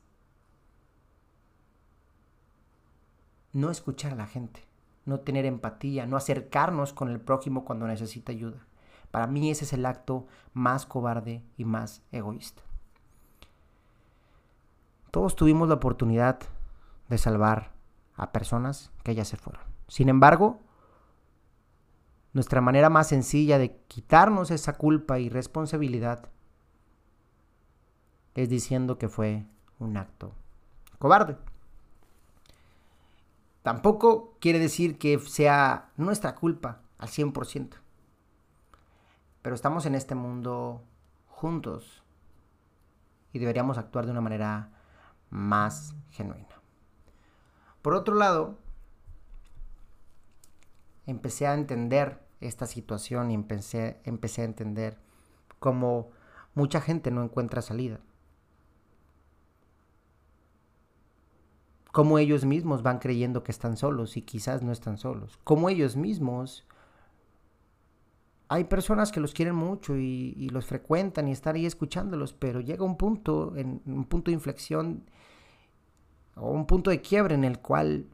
no 3.53 3.71
escuchar 3.71 4.13
a 4.13 4.17
la 4.17 4.27
gente, 4.27 4.68
no 5.09 5.21
tener 5.21 5.47
empatía, 5.47 6.07
no 6.07 6.19
acercarnos 6.19 6.93
con 6.93 7.09
el 7.09 7.19
prójimo 7.19 7.65
cuando 7.65 7.87
necesita 7.87 8.31
ayuda. 8.31 8.67
Para 9.11 9.27
mí 9.27 9.51
ese 9.51 9.65
es 9.65 9.73
el 9.73 9.87
acto 9.87 10.27
más 10.53 10.85
cobarde 10.85 11.43
y 11.57 11.65
más 11.65 12.03
egoísta. 12.13 12.63
Todos 15.11 15.35
tuvimos 15.35 15.69
la 15.69 15.77
oportunidad 15.77 16.41
de 17.09 17.17
salvar 17.17 17.73
a 18.17 18.33
personas 18.33 18.93
que 19.03 19.15
ya 19.15 19.25
se 19.25 19.39
fueron. 19.39 19.63
Sin 19.87 20.11
embargo, 20.11 20.61
nuestra 22.35 22.61
manera 22.61 22.91
más 22.91 23.09
sencilla 23.09 23.57
de 23.57 23.79
quitarnos 23.89 24.51
esa 24.51 24.75
culpa 24.75 25.19
y 25.19 25.31
responsabilidad 25.31 26.29
es 28.35 28.51
diciendo 28.51 28.99
que 28.99 29.09
fue 29.09 29.47
un 29.79 29.97
acto 29.97 30.35
cobarde. 30.99 31.39
Tampoco 33.69 34.35
quiere 34.41 34.59
decir 34.59 34.97
que 34.97 35.19
sea 35.19 35.91
nuestra 35.99 36.35
culpa 36.35 36.81
al 36.97 37.11
100%. 37.11 37.75
Pero 39.43 39.55
estamos 39.55 39.85
en 39.85 39.95
este 39.95 40.15
mundo 40.15 40.83
juntos 41.27 42.03
y 43.31 43.39
deberíamos 43.39 43.77
actuar 43.77 44.07
de 44.07 44.13
una 44.13 44.23
manera 44.23 44.71
más 45.29 45.95
genuina. 46.13 46.63
Por 47.83 47.93
otro 47.93 48.15
lado, 48.15 48.57
empecé 51.05 51.47
a 51.47 51.53
entender 51.53 52.27
esta 52.41 52.65
situación 52.65 53.31
y 53.31 53.35
empecé, 53.35 54.01
empecé 54.05 54.41
a 54.41 54.47
entender 54.47 54.97
cómo 55.59 56.09
mucha 56.55 56.81
gente 56.81 57.11
no 57.11 57.23
encuentra 57.23 57.61
salida. 57.61 58.01
Cómo 61.93 62.19
ellos 62.19 62.45
mismos 62.45 62.83
van 62.83 62.99
creyendo 62.99 63.43
que 63.43 63.53
están 63.53 63.77
solos 63.77 64.17
y 64.17 64.23
quizás 64.23 64.63
no 64.63 64.73
están 64.73 64.99
solos, 64.99 65.39
cómo 65.45 65.69
ellos 65.69 65.97
mismos 65.97 66.67
hay 68.49 68.65
personas 68.65 69.13
que 69.13 69.21
los 69.21 69.35
quieren 69.35 69.55
mucho 69.55 69.97
y, 69.97 70.49
los 70.51 70.67
frecuentan 70.67 71.29
y 71.29 71.33
están 71.33 71.57
ahí 71.57 71.67
escuchándolos, 71.67 72.33
pero 72.33 72.61
llega 72.61 72.83
un 72.83 72.97
punto, 72.97 73.55
en, 73.57 73.83
un 73.85 74.05
punto 74.07 74.31
de 74.31 74.37
inflexión 74.37 75.05
o 76.35 76.51
un 76.51 76.67
punto 76.67 76.91
de 76.91 77.03
quiebre 77.03 77.35
en 77.35 77.45
el 77.45 77.59
cual 77.59 78.07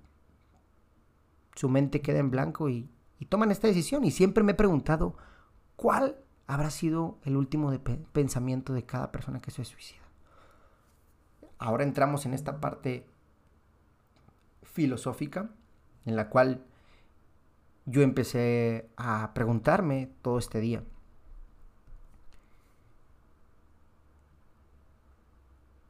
su 1.54 1.68
mente 1.68 2.00
queda 2.00 2.18
en 2.18 2.30
blanco 2.30 2.68
y, 2.68 2.90
toman 3.28 3.50
esta 3.50 3.68
decisión. 3.68 4.04
Y 4.04 4.10
siempre 4.10 4.44
me 4.44 4.52
he 4.52 4.54
preguntado, 4.54 5.16
¿cuál 5.76 6.18
habrá 6.46 6.68
sido 6.70 7.18
el 7.24 7.38
último 7.38 7.72
pensamiento 8.12 8.74
de 8.74 8.84
cada 8.84 9.10
persona 9.10 9.40
que 9.40 9.50
se 9.50 9.64
suicida? 9.64 10.02
Ahora 11.56 11.84
entramos 11.84 12.26
en 12.26 12.34
esta 12.34 12.60
parte 12.60 13.06
filosófica 14.64 15.50
en 16.04 16.16
la 16.16 16.28
cual 16.28 16.64
yo 17.86 18.02
empecé 18.02 18.90
a 18.96 19.32
preguntarme 19.34 20.10
todo 20.22 20.38
este 20.38 20.60
día. 20.60 20.82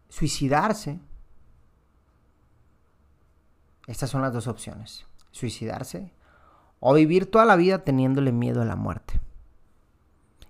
Suicidarse. 0.08 1.00
Estas 3.86 4.10
son 4.10 4.22
las 4.22 4.32
dos 4.32 4.46
opciones. 4.46 5.06
Suicidarse 5.30 6.12
o 6.86 6.92
vivir 6.94 7.30
toda 7.30 7.46
la 7.46 7.56
vida 7.56 7.82
teniéndole 7.82 8.30
miedo 8.30 8.60
a 8.60 8.66
la 8.66 8.76
muerte. 8.76 9.20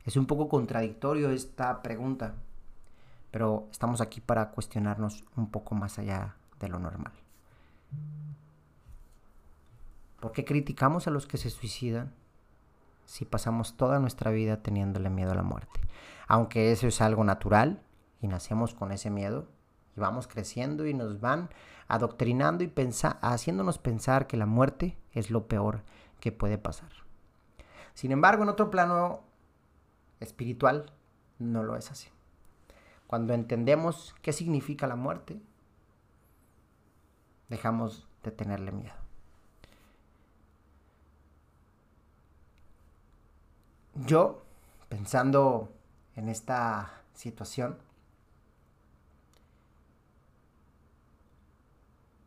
Es 0.05 0.17
un 0.17 0.27
poco 0.27 0.49
contradictorio 0.49 1.31
esta 1.31 1.81
pregunta, 1.81 2.35
pero 3.31 3.69
estamos 3.71 4.01
aquí 4.01 4.21
para 4.21 4.51
cuestionarnos 4.51 5.25
un 5.37 5.51
poco 5.51 5.75
más 5.75 5.99
allá 5.99 6.37
de 6.59 6.69
lo 6.69 6.79
normal. 6.79 7.13
¿Por 10.21 10.33
qué 10.33 10.45
criticamos 10.45 11.07
a 11.07 11.11
los 11.11 11.27
que 11.27 11.37
se 11.37 11.51
suicidan 11.51 12.15
si 13.05 13.25
pasamos 13.25 13.77
toda 13.77 13.99
nuestra 13.99 14.31
vida 14.31 14.63
teniéndole 14.63 15.11
miedo 15.11 15.33
a 15.33 15.35
la 15.35 15.43
muerte? 15.43 15.81
Aunque 16.27 16.73
eso 16.73 16.87
es 16.87 17.01
algo 17.01 17.25
natural 17.25 17.83
y 18.23 18.29
nacemos 18.29 18.73
con 18.73 18.91
ese 18.91 19.11
miedo 19.11 19.47
y 19.97 20.01
vamos 20.01 20.27
creciendo 20.27 20.87
y 20.87 20.95
nos 20.95 21.21
van 21.21 21.51
adoctrinando 21.89 22.65
y 22.65 22.73
haciéndonos 23.21 23.79
pensar 23.79 24.27
que 24.27 24.37
la 24.37 24.47
muerte 24.47 24.97
es 25.13 25.31
lo 25.31 25.47
peor 25.47 25.83
que 26.21 26.33
puede 26.33 26.57
pasar. 26.57 26.89
Sin 27.93 28.11
embargo, 28.11 28.43
en 28.43 28.49
otro 28.49 28.71
plano 28.71 29.23
espiritual 30.21 30.91
no 31.39 31.63
lo 31.63 31.77
es 31.77 31.91
así. 31.91 32.09
Cuando 33.07 33.35
entendemos 33.35 34.15
qué 34.23 34.33
significa 34.33 34.87
la 34.87 34.97
muerte, 34.97 35.41
dejamos 37.55 38.05
de 38.25 38.33
tenerle 38.33 38.73
miedo. 38.73 38.97
Yo, 43.95 44.43
pensando 44.89 45.73
en 46.17 46.29
esta 46.29 47.03
situación, 47.15 47.79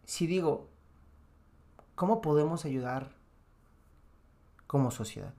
si 0.06 0.28
digo, 0.28 0.70
¿cómo 1.96 2.22
podemos 2.22 2.64
ayudar 2.64 3.12
como 4.66 4.92
sociedad? 4.92 5.34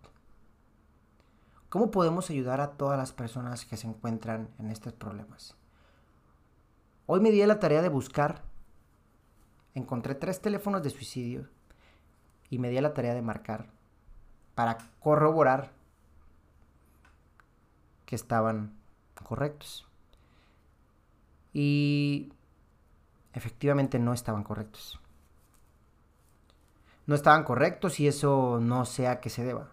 ¿Cómo 1.70 1.90
podemos 1.90 2.28
ayudar 2.28 2.60
a 2.60 2.72
todas 2.72 2.98
las 2.98 3.12
personas 3.12 3.64
que 3.64 3.78
se 3.78 3.86
encuentran 3.86 4.50
en 4.58 4.70
estos 4.70 4.92
problemas? 4.92 5.54
Hoy 7.06 7.20
me 7.20 7.30
di 7.30 7.42
la 7.46 7.58
tarea 7.58 7.80
de 7.80 7.88
buscar, 7.88 8.47
encontré 9.74 10.14
tres 10.14 10.40
teléfonos 10.40 10.82
de 10.82 10.90
suicidio 10.90 11.48
y 12.50 12.58
me 12.58 12.70
di 12.70 12.80
la 12.80 12.94
tarea 12.94 13.14
de 13.14 13.22
marcar 13.22 13.70
para 14.54 14.78
corroborar 15.00 15.70
que 18.06 18.16
estaban 18.16 18.76
correctos. 19.22 19.86
Y 21.52 22.32
efectivamente 23.34 23.98
no 23.98 24.12
estaban 24.12 24.44
correctos. 24.44 24.98
No 27.06 27.14
estaban 27.14 27.44
correctos 27.44 28.00
y 28.00 28.08
eso 28.08 28.58
no 28.60 28.84
sé 28.84 29.08
a 29.08 29.20
qué 29.20 29.30
se 29.30 29.44
deba. 29.44 29.68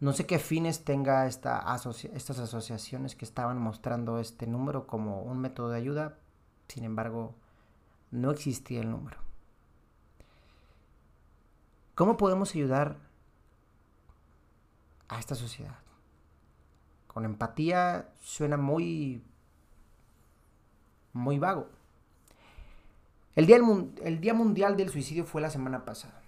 No 0.00 0.12
sé 0.12 0.26
qué 0.26 0.38
fines 0.40 0.84
tenga 0.84 1.26
esta 1.26 1.64
estas 2.14 2.38
asociaciones 2.40 3.14
que 3.14 3.24
estaban 3.24 3.60
mostrando 3.60 4.18
este 4.18 4.48
número 4.48 4.86
como 4.88 5.22
un 5.22 5.38
método 5.38 5.70
de 5.70 5.78
ayuda. 5.78 6.18
Sin 6.66 6.84
embargo, 6.84 7.36
no 8.12 8.30
existía 8.30 8.80
el 8.80 8.90
número. 8.90 9.18
¿Cómo 11.96 12.16
podemos 12.16 12.54
ayudar 12.54 12.96
a 15.08 15.18
esta 15.18 15.34
sociedad? 15.34 15.82
con 17.12 17.26
empatía 17.26 18.08
suena 18.20 18.56
muy, 18.56 19.22
muy 21.12 21.38
vago. 21.38 21.68
El 23.34 23.46
día, 23.46 23.58
el 24.02 24.20
día 24.20 24.34
Mundial 24.34 24.76
del 24.76 24.88
Suicidio 24.88 25.24
fue 25.24 25.42
la 25.42 25.50
semana 25.50 25.84
pasada. 25.84 26.20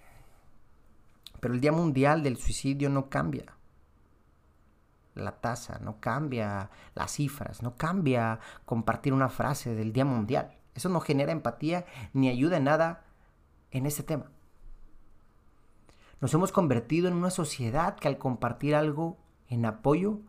Pero 1.41 1.55
el 1.55 1.61
Día 1.61 1.73
Mundial 1.73 2.23
del 2.23 2.37
Suicidio 2.37 2.89
no 2.89 3.11
cambia 3.11 3.45
la 5.15 5.33
tasa, 5.33 5.79
no 5.81 6.01
cambia 6.01 6.71
las 6.95 7.13
cifras, 7.13 7.63
no 7.63 7.77
cambia 7.77 8.41
compartir 8.65 9.13
una 9.13 9.29
frase 9.29 9.75
del 9.75 9.93
Día 9.93 10.05
Mundial. 10.05 10.55
Eso 10.75 10.89
no 10.89 11.01
genera 11.01 11.33
empatía 11.33 11.87
ni 12.13 12.29
ayuda 12.29 12.57
en 12.57 12.65
nada 12.65 13.05
en 13.71 13.87
ese 13.87 14.03
tema. 14.03 14.31
Nos 16.21 16.33
hemos 16.35 16.53
convertido 16.53 17.09
en 17.09 17.15
una 17.15 17.31
sociedad 17.31 17.97
que 17.97 18.09
al 18.09 18.19
compartir 18.19 18.75
algo 18.75 19.19
en 19.49 19.67
apoyo 19.67 20.21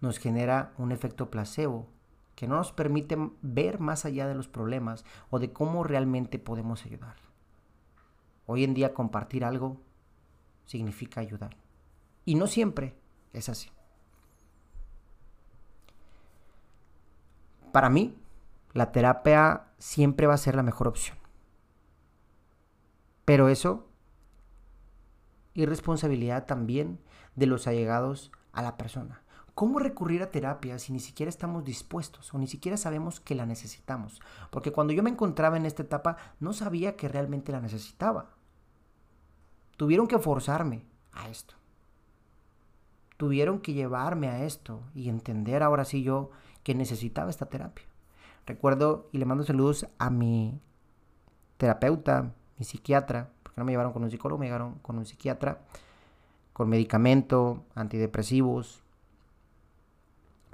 nos 0.00 0.18
genera 0.18 0.72
un 0.78 0.92
efecto 0.92 1.30
placebo 1.30 1.88
que 2.34 2.48
no 2.48 2.56
nos 2.56 2.72
permite 2.72 3.18
ver 3.42 3.80
más 3.80 4.06
allá 4.06 4.26
de 4.26 4.34
los 4.34 4.48
problemas 4.48 5.04
o 5.28 5.38
de 5.38 5.52
cómo 5.52 5.84
realmente 5.84 6.38
podemos 6.38 6.86
ayudar. 6.86 7.16
Hoy 8.46 8.64
en 8.64 8.72
día 8.72 8.94
compartir 8.94 9.44
algo 9.44 9.76
significa 10.64 11.20
ayudar. 11.20 11.56
Y 12.24 12.36
no 12.36 12.46
siempre 12.46 12.94
es 13.32 13.48
así. 13.48 13.70
Para 17.72 17.90
mí, 17.90 18.16
la 18.72 18.92
terapia 18.92 19.66
siempre 19.78 20.26
va 20.26 20.34
a 20.34 20.38
ser 20.38 20.54
la 20.54 20.62
mejor 20.62 20.88
opción. 20.88 21.18
Pero 23.24 23.48
eso 23.48 23.88
y 25.54 25.66
responsabilidad 25.66 26.46
también 26.46 27.00
de 27.36 27.46
los 27.46 27.66
allegados 27.66 28.32
a 28.52 28.62
la 28.62 28.76
persona. 28.76 29.22
¿Cómo 29.54 29.78
recurrir 29.78 30.22
a 30.22 30.30
terapia 30.30 30.78
si 30.78 30.92
ni 30.92 31.00
siquiera 31.00 31.28
estamos 31.28 31.64
dispuestos 31.64 32.32
o 32.32 32.38
ni 32.38 32.46
siquiera 32.46 32.76
sabemos 32.76 33.20
que 33.20 33.34
la 33.34 33.46
necesitamos? 33.46 34.20
Porque 34.50 34.72
cuando 34.72 34.92
yo 34.92 35.02
me 35.02 35.10
encontraba 35.10 35.56
en 35.56 35.66
esta 35.66 35.82
etapa 35.82 36.16
no 36.38 36.52
sabía 36.52 36.96
que 36.96 37.08
realmente 37.08 37.52
la 37.52 37.60
necesitaba. 37.60 38.30
Tuvieron 39.76 40.06
que 40.06 40.18
forzarme 40.18 40.86
a 41.12 41.28
esto. 41.28 41.54
Tuvieron 43.16 43.60
que 43.60 43.74
llevarme 43.74 44.28
a 44.28 44.44
esto 44.44 44.82
y 44.94 45.08
entender 45.08 45.62
ahora 45.62 45.84
sí 45.84 46.02
yo 46.02 46.30
que 46.62 46.74
necesitaba 46.74 47.28
esta 47.28 47.46
terapia. 47.46 47.89
Recuerdo 48.50 49.08
y 49.12 49.18
le 49.18 49.26
mando 49.26 49.44
saludos 49.44 49.86
a 49.98 50.10
mi 50.10 50.60
terapeuta, 51.56 52.34
mi 52.58 52.64
psiquiatra, 52.64 53.30
porque 53.44 53.60
no 53.60 53.64
me 53.64 53.70
llevaron 53.70 53.92
con 53.92 54.02
un 54.02 54.10
psicólogo, 54.10 54.40
me 54.40 54.46
llevaron 54.46 54.80
con 54.80 54.98
un 54.98 55.06
psiquiatra, 55.06 55.60
con 56.52 56.68
medicamento, 56.68 57.64
antidepresivos, 57.76 58.82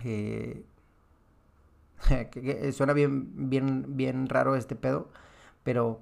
eh, 0.04 0.66
suena 2.74 2.92
bien, 2.92 3.48
bien, 3.48 3.96
bien 3.96 4.28
raro 4.28 4.56
este 4.56 4.76
pedo, 4.76 5.08
pero 5.62 6.00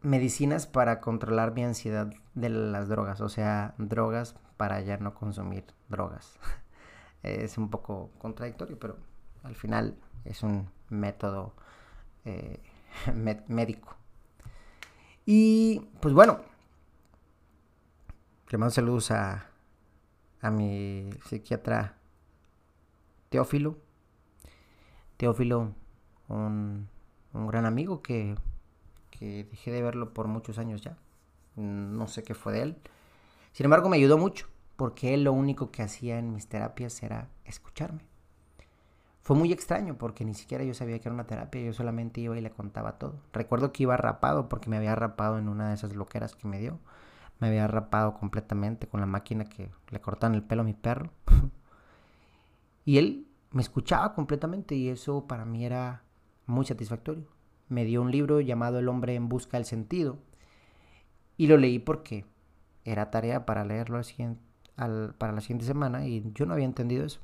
medicinas 0.00 0.68
para 0.68 1.00
controlar 1.00 1.54
mi 1.54 1.64
ansiedad 1.64 2.08
de 2.34 2.50
las 2.50 2.88
drogas, 2.88 3.20
o 3.20 3.28
sea, 3.28 3.74
drogas 3.78 4.36
para 4.56 4.80
ya 4.80 4.96
no 4.98 5.12
consumir 5.12 5.64
drogas. 5.88 6.38
es 7.22 7.58
un 7.58 7.70
poco 7.70 8.10
contradictorio, 8.18 8.78
pero 8.78 8.96
al 9.42 9.54
final 9.54 9.96
es 10.24 10.42
un 10.42 10.68
método 10.88 11.54
eh, 12.24 12.60
médico. 13.48 13.96
Y 15.26 15.80
pues 16.00 16.14
bueno, 16.14 16.40
le 18.50 18.58
mando 18.58 18.72
saludos 18.72 19.10
a, 19.10 19.46
a 20.40 20.50
mi 20.50 21.10
psiquiatra 21.26 21.96
Teófilo. 23.28 23.76
Teófilo, 25.18 25.74
un, 26.28 26.88
gran 27.32 27.66
amigo 27.66 28.02
que, 28.02 28.36
que 29.10 29.44
dejé 29.44 29.70
de 29.70 29.82
verlo 29.82 30.14
por 30.14 30.28
muchos 30.28 30.58
años 30.58 30.80
ya. 30.80 30.96
No 31.56 32.06
sé 32.06 32.22
qué 32.22 32.34
fue 32.34 32.52
de 32.52 32.62
él. 32.62 32.76
Sin 33.52 33.64
embargo, 33.64 33.88
me 33.88 33.96
ayudó 33.96 34.16
mucho 34.16 34.46
porque 34.78 35.12
él 35.12 35.24
lo 35.24 35.34
único 35.34 35.70
que 35.70 35.82
hacía 35.82 36.18
en 36.18 36.32
mis 36.32 36.46
terapias 36.46 37.02
era 37.02 37.28
escucharme. 37.44 38.06
Fue 39.20 39.36
muy 39.36 39.52
extraño 39.52 39.98
porque 39.98 40.24
ni 40.24 40.32
siquiera 40.32 40.64
yo 40.64 40.72
sabía 40.72 40.98
que 40.98 41.08
era 41.08 41.14
una 41.14 41.26
terapia, 41.26 41.60
yo 41.60 41.74
solamente 41.74 42.22
iba 42.22 42.38
y 42.38 42.40
le 42.40 42.50
contaba 42.50 42.98
todo. 42.98 43.20
Recuerdo 43.34 43.72
que 43.72 43.82
iba 43.82 43.98
rapado 43.98 44.48
porque 44.48 44.70
me 44.70 44.78
había 44.78 44.94
rapado 44.94 45.36
en 45.36 45.50
una 45.50 45.68
de 45.68 45.74
esas 45.74 45.94
loqueras 45.94 46.34
que 46.34 46.48
me 46.48 46.58
dio 46.58 46.78
me 47.38 47.48
había 47.48 47.66
rapado 47.66 48.14
completamente 48.14 48.86
con 48.86 49.00
la 49.00 49.06
máquina 49.06 49.44
que 49.44 49.70
le 49.90 50.00
cortan 50.00 50.34
el 50.34 50.42
pelo 50.42 50.62
a 50.62 50.64
mi 50.64 50.74
perro. 50.74 51.10
y 52.84 52.98
él 52.98 53.26
me 53.50 53.62
escuchaba 53.62 54.14
completamente 54.14 54.74
y 54.74 54.88
eso 54.88 55.26
para 55.26 55.44
mí 55.44 55.64
era 55.64 56.02
muy 56.46 56.66
satisfactorio. 56.66 57.26
Me 57.68 57.84
dio 57.84 58.02
un 58.02 58.10
libro 58.10 58.40
llamado 58.40 58.78
El 58.78 58.88
hombre 58.88 59.14
en 59.14 59.28
busca 59.28 59.56
del 59.56 59.66
sentido 59.66 60.18
y 61.36 61.46
lo 61.46 61.56
leí 61.56 61.78
porque 61.78 62.24
era 62.84 63.10
tarea 63.10 63.46
para 63.46 63.64
leerlo 63.64 63.98
para 65.18 65.32
la 65.32 65.40
siguiente 65.40 65.66
semana 65.66 66.06
y 66.06 66.30
yo 66.34 66.46
no 66.46 66.54
había 66.54 66.64
entendido 66.64 67.04
eso. 67.04 67.20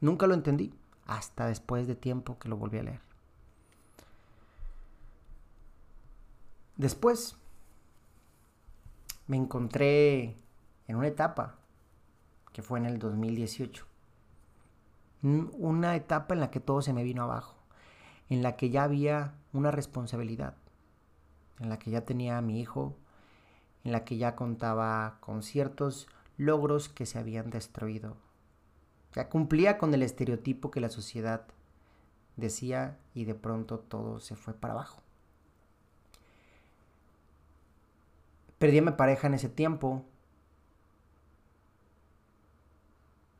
Nunca 0.00 0.26
lo 0.26 0.34
entendí 0.34 0.74
hasta 1.06 1.46
después 1.46 1.86
de 1.86 1.94
tiempo 1.94 2.38
que 2.38 2.48
lo 2.48 2.56
volví 2.56 2.78
a 2.78 2.82
leer. 2.82 3.00
Después 6.76 7.36
me 9.26 9.36
encontré 9.36 10.36
en 10.86 10.96
una 10.96 11.06
etapa 11.06 11.54
que 12.52 12.62
fue 12.62 12.78
en 12.78 12.86
el 12.86 12.98
2018. 12.98 13.86
Una 15.22 15.96
etapa 15.96 16.34
en 16.34 16.40
la 16.40 16.50
que 16.50 16.60
todo 16.60 16.82
se 16.82 16.92
me 16.92 17.02
vino 17.02 17.22
abajo, 17.22 17.56
en 18.28 18.42
la 18.42 18.56
que 18.56 18.68
ya 18.68 18.82
había 18.82 19.32
una 19.54 19.70
responsabilidad, 19.70 20.54
en 21.60 21.70
la 21.70 21.78
que 21.78 21.90
ya 21.90 22.04
tenía 22.04 22.36
a 22.36 22.42
mi 22.42 22.60
hijo, 22.60 22.94
en 23.84 23.92
la 23.92 24.04
que 24.04 24.18
ya 24.18 24.36
contaba 24.36 25.16
con 25.20 25.42
ciertos 25.42 26.08
logros 26.36 26.88
que 26.88 27.06
se 27.06 27.18
habían 27.18 27.50
destruido. 27.50 28.16
Ya 29.14 29.28
cumplía 29.28 29.78
con 29.78 29.94
el 29.94 30.02
estereotipo 30.02 30.70
que 30.70 30.80
la 30.80 30.90
sociedad 30.90 31.46
decía 32.36 32.98
y 33.14 33.24
de 33.24 33.34
pronto 33.34 33.78
todo 33.78 34.20
se 34.20 34.34
fue 34.34 34.54
para 34.54 34.74
abajo. 34.74 35.02
Perdí 38.58 38.78
a 38.78 38.82
mi 38.82 38.92
pareja 38.92 39.26
en 39.26 39.34
ese 39.34 39.48
tiempo. 39.48 40.04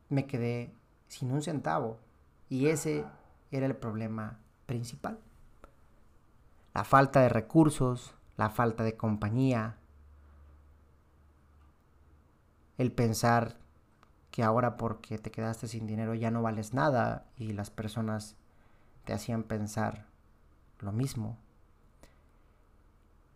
Me 0.09 0.27
quedé 0.27 0.73
sin 1.09 1.33
un 1.33 1.43
centavo. 1.43 1.99
Y 2.49 2.67
ese 2.67 3.05
era 3.51 3.67
el 3.67 3.75
problema 3.75 4.39
principal. 4.67 5.19
La 6.75 6.85
falta 6.85 7.21
de 7.23 7.29
recursos, 7.29 8.15
la 8.37 8.51
falta 8.51 8.85
de 8.85 8.97
compañía, 8.97 9.79
el 12.79 12.93
pensar 12.93 13.57
que 14.31 14.43
ahora 14.43 14.77
porque 14.77 15.19
te 15.19 15.31
quedaste 15.31 15.69
sin 15.69 15.87
dinero 15.87 16.15
ya 16.15 16.31
no 16.31 16.43
vales 16.43 16.75
nada 16.75 17.27
y 17.37 17.53
las 17.53 17.71
personas 17.71 18.37
te 19.05 19.13
hacían 19.13 19.45
pensar 19.45 20.07
lo 20.81 20.93
mismo. 20.93 21.39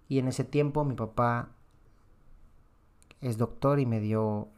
Y 0.09 0.19
en 0.19 0.29
ese 0.29 0.45
tiempo 0.45 0.85
mi 0.85 0.95
papá 0.95 1.51
es 3.21 3.39
doctor 3.39 3.79
y 3.79 3.87
me 3.87 4.01
dio 4.01 4.49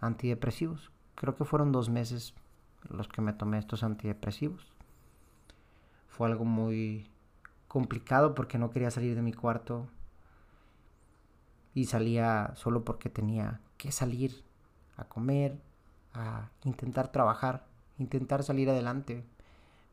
antidepresivos. 0.00 0.90
Creo 1.14 1.36
que 1.36 1.44
fueron 1.44 1.72
dos 1.72 1.90
meses 1.90 2.34
los 2.88 3.08
que 3.08 3.20
me 3.20 3.32
tomé 3.32 3.58
estos 3.58 3.82
antidepresivos. 3.82 4.72
Fue 6.08 6.26
algo 6.28 6.44
muy 6.44 7.08
complicado 7.68 8.34
porque 8.34 8.58
no 8.58 8.70
quería 8.70 8.90
salir 8.90 9.14
de 9.14 9.22
mi 9.22 9.32
cuarto 9.32 9.88
y 11.74 11.86
salía 11.86 12.52
solo 12.54 12.84
porque 12.84 13.10
tenía 13.10 13.60
que 13.76 13.92
salir 13.92 14.44
a 14.96 15.04
comer, 15.04 15.58
a 16.12 16.50
intentar 16.64 17.10
trabajar, 17.10 17.66
intentar 17.98 18.42
salir 18.42 18.70
adelante, 18.70 19.24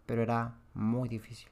pero 0.05 0.21
era 0.21 0.55
muy 0.73 1.09
difícil. 1.09 1.49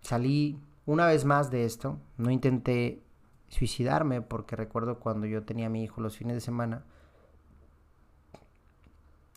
Salí 0.00 0.60
una 0.86 1.06
vez 1.06 1.24
más 1.24 1.50
de 1.50 1.64
esto, 1.64 1.98
no 2.18 2.30
intenté 2.30 3.02
suicidarme 3.48 4.20
porque 4.20 4.56
recuerdo 4.56 4.98
cuando 4.98 5.26
yo 5.26 5.44
tenía 5.44 5.66
a 5.66 5.70
mi 5.70 5.84
hijo 5.84 6.00
los 6.00 6.16
fines 6.16 6.34
de 6.34 6.40
semana, 6.40 6.84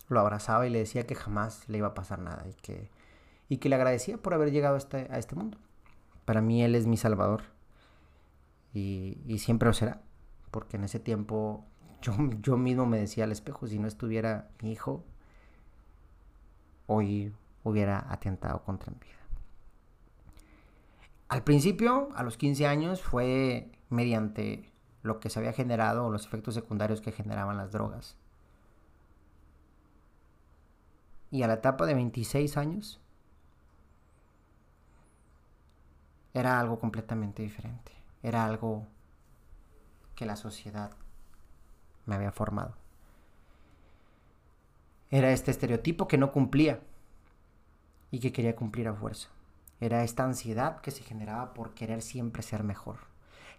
lo 0.10 0.20
abrazaba 0.20 0.66
y 0.66 0.70
le 0.70 0.80
decía 0.80 1.06
que 1.06 1.16
jamás 1.16 1.68
le 1.70 1.78
iba 1.78 1.88
a 1.88 1.94
pasar 1.94 2.20
nada 2.20 2.46
y 2.48 2.54
que, 2.54 2.90
y 3.50 3.58
que 3.58 3.70
le 3.70 3.76
agradecía 3.76 4.18
por 4.18 4.34
haber 4.34 4.52
llegado 4.52 4.76
a 4.76 4.78
este, 4.78 5.08
a 5.10 5.20
este 5.20 5.36
mundo. 5.36 5.58
Para 6.26 6.42
mí 6.42 6.63
él 6.63 6.76
es 6.76 6.88
mi 6.88 6.98
salvador 6.98 7.44
y, 8.74 9.38
siempre 9.40 9.68
lo 9.68 9.74
será, 9.74 10.02
porque 10.52 10.78
en 10.78 10.84
ese 10.84 11.00
tiempo 11.00 11.66
yo, 12.02 12.14
yo 12.42 12.58
mismo 12.58 12.86
me 12.86 13.00
decía 13.00 13.24
al 13.24 13.32
espejo, 13.32 13.68
si 13.68 13.80
no 13.80 13.88
estuviera 13.88 14.50
mi 14.62 14.72
hijo, 14.72 15.04
hoy 16.86 17.34
hubiera 17.64 18.12
atentado 18.12 18.64
contra 18.64 18.92
mi 18.92 19.00
vida. 19.00 19.18
Al 21.30 21.44
principio, 21.44 22.10
a 22.16 22.24
los 22.24 22.38
15 22.38 22.68
años, 22.68 23.02
fue 23.02 23.70
mediante 23.90 24.72
lo 25.04 25.20
que 25.20 25.30
se 25.30 25.40
había 25.40 25.54
generado 25.54 26.10
los 26.10 26.26
efectos 26.26 26.54
secundarios 26.54 27.02
que 27.02 27.12
generaban 27.12 27.58
las 27.58 27.72
drogas. 27.72 28.16
Y 31.30 31.44
a 31.44 31.48
la 31.48 31.56
etapa 31.56 31.86
de 31.86 31.94
26 31.94 32.56
años, 32.56 33.02
era 36.34 36.60
algo 36.60 36.80
completamente 36.80 37.42
diferente. 37.42 37.97
Era 38.24 38.46
algo 38.46 38.88
que 40.16 40.26
la 40.26 40.36
sociedad 40.36 40.92
me 42.06 42.16
había 42.16 42.32
formado. 42.32 42.74
Era 45.10 45.32
este 45.32 45.52
estereotipo 45.52 46.08
que 46.08 46.18
no 46.18 46.32
cumplía 46.32 46.82
y 48.12 48.20
que 48.20 48.32
quería 48.32 48.56
cumplir 48.56 48.88
a 48.88 48.94
fuerza. 48.94 49.30
Era 49.80 50.04
esta 50.04 50.24
ansiedad 50.24 50.82
que 50.82 50.92
se 50.92 51.04
generaba 51.04 51.54
por 51.54 51.74
querer 51.74 52.02
siempre 52.02 52.42
ser 52.42 52.64
mejor. 52.64 52.98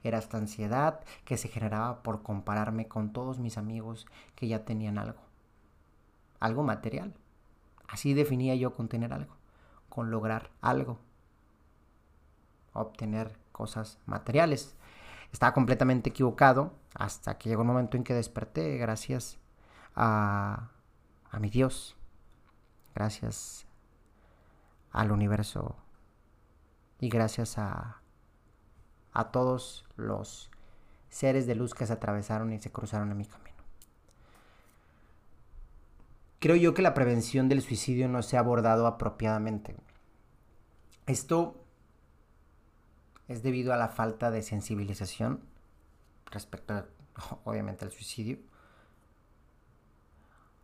Era 0.03 0.19
esta 0.19 0.37
ansiedad 0.37 1.01
que 1.25 1.37
se 1.37 1.49
generaba 1.49 2.03
por 2.03 2.23
compararme 2.23 2.89
con 2.89 3.13
todos 3.13 3.39
mis 3.39 3.57
amigos 3.57 4.07
que 4.35 4.49
ya 4.49 4.65
tenían 4.65 4.99
algo. 4.99 5.21
Algo 6.41 6.63
material. 6.63 7.15
Así 7.89 8.15
definía 8.15 8.55
yo 8.55 8.75
con 8.75 8.89
tener 8.89 9.13
algo. 9.13 9.35
Con 9.89 10.11
lograr 10.11 10.51
algo. 10.61 10.99
Obtener 12.73 13.37
cosas 13.59 13.99
materiales. 14.07 14.77
Estaba 15.33 15.53
completamente 15.53 16.11
equivocado 16.11 16.73
hasta 16.95 17.37
que 17.37 17.49
llegó 17.49 17.63
un 17.63 17.67
momento 17.67 17.97
en 17.97 18.05
que 18.05 18.15
desperté 18.15 18.79
gracias 18.79 19.37
a, 19.97 20.71
a 21.29 21.39
mi 21.41 21.51
Dios, 21.51 21.97
gracias 22.95 23.67
al 24.93 25.11
universo 25.11 25.77
y 27.01 27.09
gracias 27.09 27.59
a, 27.59 28.01
a 29.13 29.31
todos 29.33 29.85
los 29.97 30.51
seres 31.09 31.49
de 31.49 31.57
luz 31.57 31.75
que 31.75 31.87
se 31.87 31.95
atravesaron 31.95 32.53
y 32.53 32.61
se 32.61 32.71
cruzaron 32.71 33.11
en 33.11 33.17
mi 33.17 33.27
camino. 33.27 33.49
Creo 36.39 36.55
yo 36.55 36.75
que 36.75 36.83
la 36.83 36.95
prevención 36.95 37.49
del 37.49 37.63
suicidio 37.63 38.09
no 38.09 38.23
se 38.23 38.37
ha 38.37 38.41
abordado 38.41 38.87
apropiadamente. 38.87 39.75
Esto 41.07 41.57
es 43.29 43.43
debido 43.43 43.73
a 43.73 43.77
la 43.77 43.89
falta 43.89 44.31
de 44.31 44.43
sensibilización 44.43 45.41
respecto, 46.31 46.87
obviamente, 47.45 47.85
al 47.85 47.93
suicidio. 47.93 48.39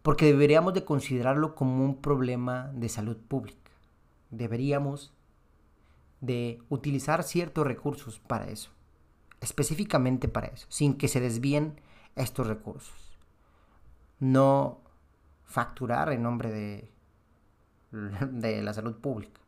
Porque 0.02 0.26
deberíamos 0.26 0.74
de 0.74 0.84
considerarlo 0.84 1.54
como 1.54 1.84
un 1.84 2.00
problema 2.00 2.70
de 2.74 2.88
salud 2.88 3.16
pública. 3.16 3.70
Deberíamos 4.30 5.14
de 6.20 6.62
utilizar 6.68 7.22
ciertos 7.22 7.66
recursos 7.66 8.18
para 8.18 8.48
eso. 8.48 8.70
Específicamente 9.40 10.28
para 10.28 10.48
eso, 10.48 10.66
sin 10.70 10.96
que 10.96 11.08
se 11.08 11.20
desvíen 11.20 11.80
estos 12.16 12.46
recursos. 12.46 13.18
No 14.20 14.80
facturar 15.44 16.12
en 16.12 16.22
nombre 16.22 16.50
de, 16.50 16.90
de 18.30 18.62
la 18.62 18.72
salud 18.72 18.96
pública 18.96 19.40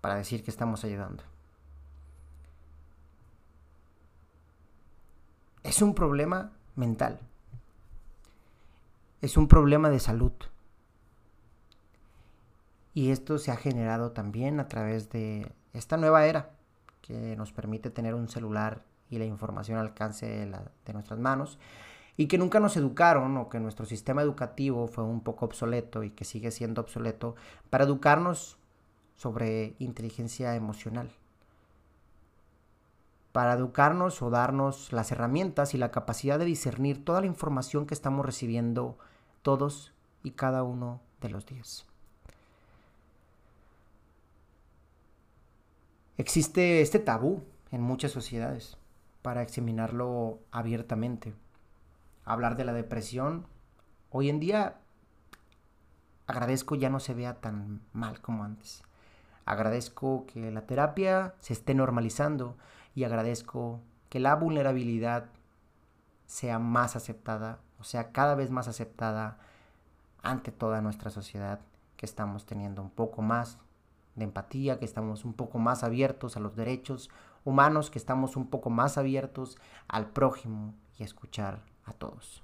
para 0.00 0.16
decir 0.16 0.44
que 0.44 0.50
estamos 0.50 0.84
ayudando. 0.84 1.29
Es 5.62 5.82
un 5.82 5.94
problema 5.94 6.52
mental. 6.76 7.20
Es 9.20 9.36
un 9.36 9.48
problema 9.48 9.90
de 9.90 10.00
salud. 10.00 10.32
Y 12.94 13.10
esto 13.10 13.38
se 13.38 13.50
ha 13.50 13.56
generado 13.56 14.12
también 14.12 14.60
a 14.60 14.68
través 14.68 15.10
de 15.10 15.52
esta 15.72 15.96
nueva 15.96 16.26
era 16.26 16.50
que 17.02 17.36
nos 17.36 17.52
permite 17.52 17.90
tener 17.90 18.14
un 18.14 18.28
celular 18.28 18.82
y 19.08 19.18
la 19.18 19.24
información 19.24 19.78
al 19.78 19.86
alcance 19.86 20.26
de, 20.26 20.92
nuestras 20.92 21.18
manos 21.18 21.58
y 22.16 22.26
que 22.26 22.38
nunca 22.38 22.60
nos 22.60 22.76
educaron 22.76 23.36
o 23.36 23.48
que 23.48 23.60
nuestro 23.60 23.86
sistema 23.86 24.22
educativo 24.22 24.88
fue 24.88 25.04
un 25.04 25.20
poco 25.20 25.46
obsoleto 25.46 26.02
y 26.02 26.10
que 26.10 26.24
sigue 26.24 26.50
siendo 26.50 26.80
obsoleto 26.80 27.36
para 27.70 27.84
educarnos 27.84 28.58
sobre 29.16 29.74
inteligencia 29.78 30.54
emocional 30.54 31.10
para 33.32 33.52
educarnos 33.54 34.22
o 34.22 34.30
darnos 34.30 34.92
las 34.92 35.12
herramientas 35.12 35.74
y 35.74 35.78
la 35.78 35.90
capacidad 35.90 36.38
de 36.38 36.44
discernir 36.44 37.04
toda 37.04 37.20
la 37.20 37.26
información 37.26 37.86
que 37.86 37.94
estamos 37.94 38.26
recibiendo 38.26 38.98
todos 39.42 39.92
y 40.22 40.32
cada 40.32 40.62
uno 40.62 41.00
de 41.20 41.30
los 41.30 41.46
días. 41.46 41.86
Existe 46.16 46.82
este 46.82 46.98
tabú 46.98 47.42
en 47.70 47.80
muchas 47.80 48.10
sociedades 48.10 48.76
para 49.22 49.42
examinarlo 49.42 50.40
abiertamente. 50.50 51.34
Hablar 52.24 52.56
de 52.56 52.64
la 52.64 52.72
depresión, 52.72 53.46
hoy 54.10 54.28
en 54.28 54.40
día 54.40 54.76
agradezco 56.26 56.74
ya 56.74 56.90
no 56.90 57.00
se 57.00 57.14
vea 57.14 57.40
tan 57.40 57.80
mal 57.92 58.20
como 58.20 58.44
antes. 58.44 58.82
Agradezco 59.46 60.26
que 60.26 60.50
la 60.50 60.66
terapia 60.66 61.34
se 61.40 61.54
esté 61.54 61.74
normalizando 61.74 62.56
y 62.94 63.04
agradezco 63.04 63.80
que 64.08 64.20
la 64.20 64.34
vulnerabilidad 64.34 65.26
sea 66.26 66.58
más 66.58 66.96
aceptada, 66.96 67.58
o 67.78 67.84
sea, 67.84 68.12
cada 68.12 68.34
vez 68.34 68.50
más 68.50 68.68
aceptada 68.68 69.38
ante 70.22 70.52
toda 70.52 70.80
nuestra 70.80 71.10
sociedad, 71.10 71.60
que 71.96 72.06
estamos 72.06 72.46
teniendo 72.46 72.82
un 72.82 72.90
poco 72.90 73.22
más 73.22 73.58
de 74.14 74.24
empatía, 74.24 74.78
que 74.78 74.84
estamos 74.84 75.24
un 75.24 75.34
poco 75.34 75.58
más 75.58 75.82
abiertos 75.82 76.36
a 76.36 76.40
los 76.40 76.56
derechos 76.56 77.10
humanos, 77.44 77.90
que 77.90 77.98
estamos 77.98 78.36
un 78.36 78.48
poco 78.48 78.70
más 78.70 78.98
abiertos 78.98 79.58
al 79.88 80.06
prójimo 80.10 80.74
y 80.96 81.02
a 81.02 81.06
escuchar 81.06 81.62
a 81.84 81.92
todos. 81.92 82.42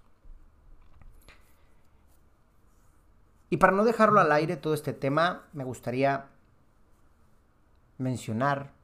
Y 3.51 3.59
para 3.59 3.73
no 3.73 3.85
dejarlo 3.85 4.21
al 4.21 4.33
aire 4.33 4.57
todo 4.57 4.75
este 4.75 4.93
tema, 4.93 5.45
me 5.53 5.65
gustaría 5.65 6.27
mencionar 7.99 8.76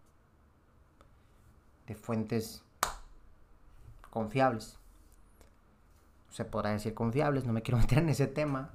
de 1.87 1.95
fuentes 1.95 2.63
confiables. 4.11 4.79
Se 6.31 6.45
podrá 6.45 6.71
decir 6.71 6.95
confiables, 6.95 7.45
no 7.45 7.53
me 7.53 7.63
quiero 7.63 7.79
meter 7.81 7.99
en 7.99 8.09
ese 8.09 8.27
tema 8.27 8.71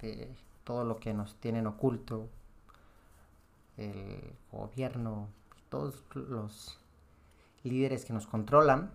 de 0.00 0.34
todo 0.64 0.84
lo 0.84 0.96
que 0.96 1.12
nos 1.14 1.36
tienen 1.36 1.66
oculto, 1.66 2.28
el 3.76 4.34
gobierno, 4.50 5.28
todos 5.68 6.04
los 6.14 6.78
líderes 7.62 8.04
que 8.04 8.12
nos 8.12 8.26
controlan, 8.26 8.92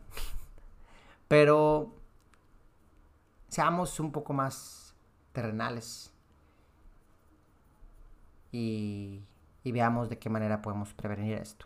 pero 1.27 1.93
seamos 3.47 3.99
un 3.99 4.11
poco 4.11 4.33
más 4.33 4.95
terrenales 5.31 6.11
y, 8.51 9.23
veamos 9.63 10.09
de 10.09 10.17
qué 10.17 10.29
manera 10.29 10.61
podemos 10.61 10.93
prevenir 10.93 11.37
esto. 11.37 11.65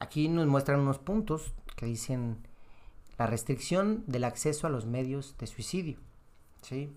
Aquí 0.00 0.28
nos 0.28 0.46
muestran 0.46 0.80
unos 0.80 0.98
puntos 0.98 1.52
que 1.76 1.86
dicen 1.86 2.38
la 3.18 3.26
restricción 3.26 4.02
del 4.06 4.24
acceso 4.24 4.66
a 4.66 4.70
los 4.70 4.86
medios 4.86 5.36
de 5.38 5.46
suicidio. 5.46 5.98
¿sí? 6.62 6.90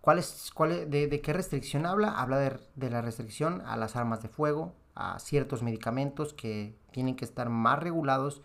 ¿Cuál 0.00 0.18
es, 0.18 0.50
cuál 0.54 0.90
de, 0.90 1.20
qué 1.20 1.32
restricción 1.32 1.86
habla? 1.86 2.20
Habla 2.20 2.58
de, 2.74 2.90
la 2.90 3.00
restricción 3.00 3.62
a 3.66 3.76
las 3.76 3.96
armas 3.96 4.22
de 4.22 4.28
fuego, 4.28 4.74
a 4.94 5.18
ciertos 5.18 5.62
medicamentos 5.62 6.34
que 6.34 6.74
tienen 6.90 7.16
que 7.16 7.24
estar 7.24 7.48
más 7.48 7.78
regulados 7.78 8.42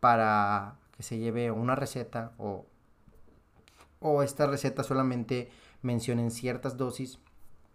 para 0.00 0.76
que 0.96 1.02
se 1.02 1.18
lleve 1.18 1.50
una 1.50 1.74
receta 1.74 2.32
o, 2.38 2.66
o 4.00 4.22
esta 4.22 4.46
receta 4.46 4.82
solamente 4.84 5.50
mencionen 5.82 6.30
ciertas 6.30 6.76
dosis, 6.76 7.18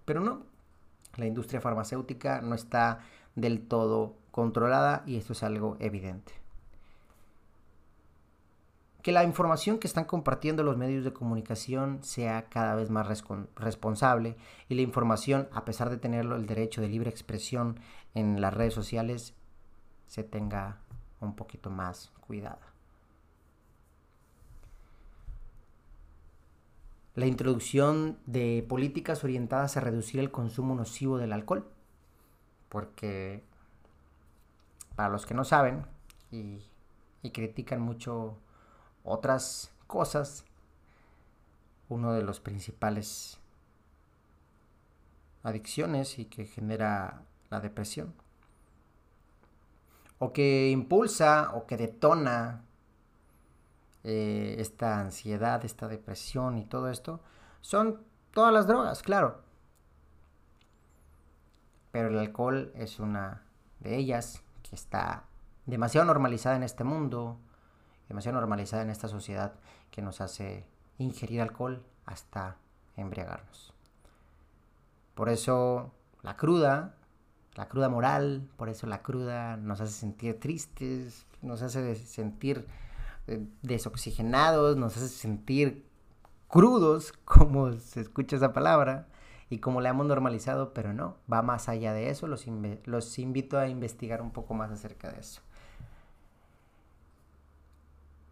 pero 0.06 0.22
no, 0.22 0.46
la 1.16 1.26
industria 1.26 1.62
farmacéutica 1.62 2.42
no 2.42 2.56
está 2.56 3.00
del 3.36 3.62
todo 3.62 4.16
controlada 4.32 5.04
y 5.06 5.18
esto 5.18 5.34
es 5.34 5.44
algo 5.44 5.78
evidente. 5.80 6.34
Que 9.02 9.12
la 9.12 9.24
información 9.26 9.80
que 9.80 9.88
están 9.88 10.06
compartiendo 10.06 10.64
los 10.64 10.78
medios 10.78 11.04
de 11.04 11.12
comunicación 11.12 12.04
sea 12.04 12.46
cada 12.50 12.74
vez 12.76 12.90
más 12.90 13.06
responsable 13.56 14.38
y 14.70 14.76
la 14.76 14.82
información, 14.82 15.50
a 15.52 15.66
pesar 15.66 15.90
de 15.90 15.98
tener 15.98 16.26
el 16.26 16.46
derecho 16.46 16.82
de 16.82 16.88
libre 16.88 17.10
expresión 17.10 17.80
en 18.14 18.40
las 18.40 18.54
redes 18.54 18.74
sociales, 18.74 19.34
se 20.08 20.24
tenga 20.24 20.80
un 21.20 21.36
poquito 21.36 21.70
más 21.70 22.14
cuidada. 22.26 22.74
La 27.16 27.28
introducción 27.28 28.18
de 28.26 28.66
políticas 28.68 29.24
orientadas 29.24 29.78
a 29.78 29.82
reducir 29.82 30.20
el 30.20 30.32
consumo 30.32 30.74
nocivo 30.76 31.18
del 31.18 31.34
alcohol 31.34 31.73
porque 32.74 33.44
para 34.96 35.10
los 35.10 35.28
que 35.28 35.36
no 35.36 35.44
saben 35.44 35.86
y, 36.32 36.60
critican 37.32 37.80
mucho 37.80 38.36
otras 39.04 39.72
cosas, 39.86 40.44
uno 41.88 42.14
de 42.14 42.24
los 42.24 42.40
principales 42.40 43.38
adicciones 45.44 46.18
y 46.18 46.26
que 46.26 46.46
genera 46.48 47.22
la 47.52 47.60
depresión. 47.60 48.12
O 50.18 50.34
que 50.34 50.72
impulsa 50.72 51.52
o 51.54 51.68
que 51.68 51.78
detona 51.78 52.64
eh, 54.04 54.56
esta 54.58 55.00
ansiedad, 55.00 55.64
esta 55.64 55.88
depresión 55.88 56.58
y 56.58 56.66
todo 56.66 56.90
esto, 56.90 57.20
son 57.62 58.04
todas 58.32 58.52
las 58.52 58.66
drogas, 58.66 59.04
claro 59.04 59.43
pero 61.94 62.08
el 62.08 62.18
alcohol 62.18 62.72
es 62.74 63.00
una 63.00 63.44
de 63.80 63.96
ellas 63.98 64.42
que 64.64 64.76
está 64.76 65.26
demasiado 65.68 66.08
normalizada 66.08 66.56
en 66.56 66.64
este 66.64 66.84
mundo, 66.84 67.38
demasiado 68.10 68.40
normalizada 68.40 68.82
en 68.82 68.90
esta 68.90 69.08
sociedad 69.08 69.54
que 69.92 70.02
nos 70.02 70.20
hace 70.20 70.66
ingerir 70.98 71.40
alcohol 71.40 71.84
hasta 72.08 72.58
embriagarnos. 72.98 73.74
Por 75.14 75.30
eso 75.30 75.94
la 76.24 76.36
cruda, 76.36 76.96
la 77.54 77.68
cruda 77.68 77.90
moral, 77.90 78.50
por 78.58 78.70
eso 78.70 78.88
la 78.88 79.04
cruda 79.04 79.56
nos 79.58 79.80
hace 79.80 79.94
sentir 79.94 80.40
tristes, 80.40 81.28
nos 81.44 81.62
hace 81.62 81.94
sentir 81.96 82.66
eh, 83.28 83.46
desoxigenados, 83.62 84.78
nos 84.78 84.98
hace 84.98 85.10
sentir 85.10 85.86
crudos, 86.48 87.14
como 87.24 87.72
se 87.74 88.02
escucha 88.02 88.38
esa 88.38 88.52
palabra, 88.52 89.06
y 89.54 89.60
como 89.60 89.82
le 89.82 89.90
hemos 89.90 90.08
normalizado, 90.08 90.74
pero 90.74 90.94
no, 90.94 91.18
va 91.32 91.44
más 91.44 91.70
allá 91.70 91.94
de 91.94 92.10
eso, 92.10 92.26
los, 92.26 92.48
invito 93.20 93.60
a 93.60 93.68
investigar 93.68 94.20
un 94.20 94.32
poco 94.32 94.56
más 94.56 94.72
acerca 94.72 95.12
de 95.12 95.20
eso. 95.20 95.42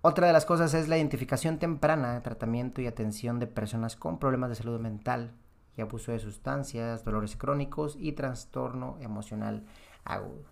Otra 0.01 0.25
de 0.25 0.33
las 0.33 0.47
cosas 0.47 0.73
es 0.73 0.87
la 0.87 0.97
identificación 0.97 1.59
temprana, 1.59 2.23
tratamiento 2.23 2.81
y 2.81 2.87
atención 2.87 3.37
de 3.37 3.45
personas 3.45 3.95
con 3.95 4.17
problemas 4.17 4.49
de 4.49 4.55
salud 4.55 4.79
mental 4.79 5.33
y 5.77 5.81
abuso 5.81 6.11
de 6.11 6.17
sustancias, 6.17 7.05
dolores 7.05 7.35
crónicos 7.35 7.95
y 7.99 8.13
trastorno 8.13 8.97
emocional 8.99 9.63
agudo. 10.03 10.45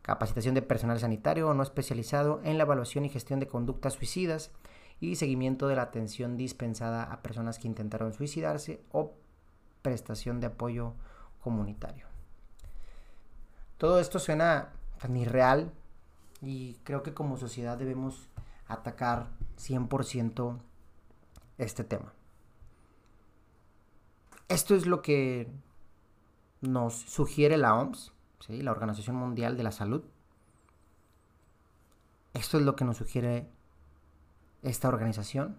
Capacitación 0.00 0.54
de 0.54 0.62
personal 0.62 0.98
sanitario 0.98 1.52
no 1.52 1.62
especializado 1.62 2.40
en 2.42 2.56
la 2.56 2.64
evaluación 2.64 3.04
y 3.04 3.10
gestión 3.10 3.38
de 3.38 3.48
conductas 3.48 3.92
suicidas 3.92 4.50
y 4.98 5.16
seguimiento 5.16 5.68
de 5.68 5.76
la 5.76 5.82
atención 5.82 6.38
dispensada 6.38 7.02
a 7.02 7.20
personas 7.20 7.58
que 7.58 7.68
intentaron 7.68 8.14
suicidarse 8.14 8.80
o 8.92 9.12
prestación 9.82 10.40
de 10.40 10.48
apoyo 10.48 10.94
comunitario. 11.42 12.06
Todo 13.78 14.00
esto 14.00 14.18
suena 14.18 14.72
tan 15.00 15.16
irreal 15.16 15.72
y 16.42 16.74
creo 16.84 17.02
que 17.02 17.14
como 17.14 17.36
sociedad 17.36 17.78
debemos 17.78 18.28
atacar 18.68 19.28
100% 19.58 20.58
este 21.58 21.84
tema. 21.84 22.12
Esto 24.48 24.74
es 24.74 24.86
lo 24.86 25.00
que 25.00 25.50
nos 26.60 26.94
sugiere 26.94 27.56
la 27.56 27.74
OMS, 27.74 28.12
¿sí? 28.40 28.62
la 28.62 28.72
Organización 28.72 29.16
Mundial 29.16 29.56
de 29.56 29.62
la 29.62 29.72
Salud. 29.72 30.02
Esto 32.34 32.58
es 32.58 32.64
lo 32.64 32.76
que 32.76 32.84
nos 32.84 32.96
sugiere 32.96 33.48
esta 34.62 34.88
organización. 34.88 35.58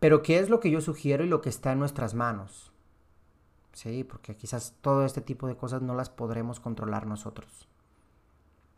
Pero 0.00 0.22
¿qué 0.22 0.38
es 0.38 0.48
lo 0.48 0.60
que 0.60 0.70
yo 0.70 0.80
sugiero 0.80 1.24
y 1.24 1.28
lo 1.28 1.42
que 1.42 1.50
está 1.50 1.72
en 1.72 1.78
nuestras 1.78 2.14
manos? 2.14 2.72
Sí, 3.72 4.02
porque 4.02 4.34
quizás 4.34 4.74
todo 4.80 5.04
este 5.04 5.20
tipo 5.20 5.46
de 5.46 5.56
cosas 5.56 5.82
no 5.82 5.94
las 5.94 6.10
podremos 6.10 6.58
controlar 6.58 7.06
nosotros. 7.06 7.68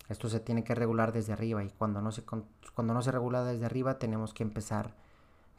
Esto 0.08 0.28
se 0.28 0.40
tiene 0.40 0.64
que 0.64 0.74
regular 0.74 1.12
desde 1.12 1.32
arriba 1.32 1.62
y 1.64 1.70
cuando 1.70 2.02
no 2.02 2.11
se, 2.11 2.22
cuando 2.22 2.92
no 2.92 3.02
se 3.02 3.12
regula 3.12 3.44
desde 3.44 3.64
arriba 3.64 3.98
tenemos 3.98 4.35
que 4.35 4.42
empezar 4.42 4.94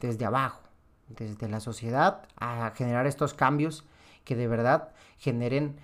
desde 0.00 0.26
abajo, 0.26 0.62
desde 1.08 1.48
la 1.48 1.60
sociedad, 1.60 2.28
a 2.36 2.70
generar 2.76 3.06
estos 3.06 3.34
cambios 3.34 3.84
que 4.24 4.36
de 4.36 4.46
verdad 4.46 4.92
generen 5.16 5.76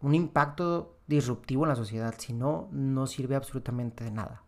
un 0.00 0.14
impacto 0.14 0.96
disruptivo 1.06 1.64
en 1.64 1.68
la 1.68 1.76
sociedad. 1.76 2.14
Si 2.18 2.32
no, 2.32 2.68
no 2.72 3.06
sirve 3.06 3.36
absolutamente 3.36 4.02
de 4.02 4.10
nada. 4.10 4.42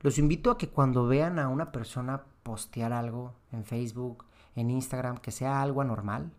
Los 0.00 0.18
invito 0.18 0.50
a 0.50 0.58
que 0.58 0.68
cuando 0.68 1.06
vean 1.06 1.38
a 1.38 1.48
una 1.48 1.70
persona 1.70 2.24
postear 2.46 2.92
algo 2.92 3.34
en 3.50 3.64
Facebook, 3.64 4.24
en 4.54 4.70
Instagram, 4.70 5.18
que 5.18 5.32
sea 5.32 5.62
algo 5.62 5.80
anormal, 5.80 6.30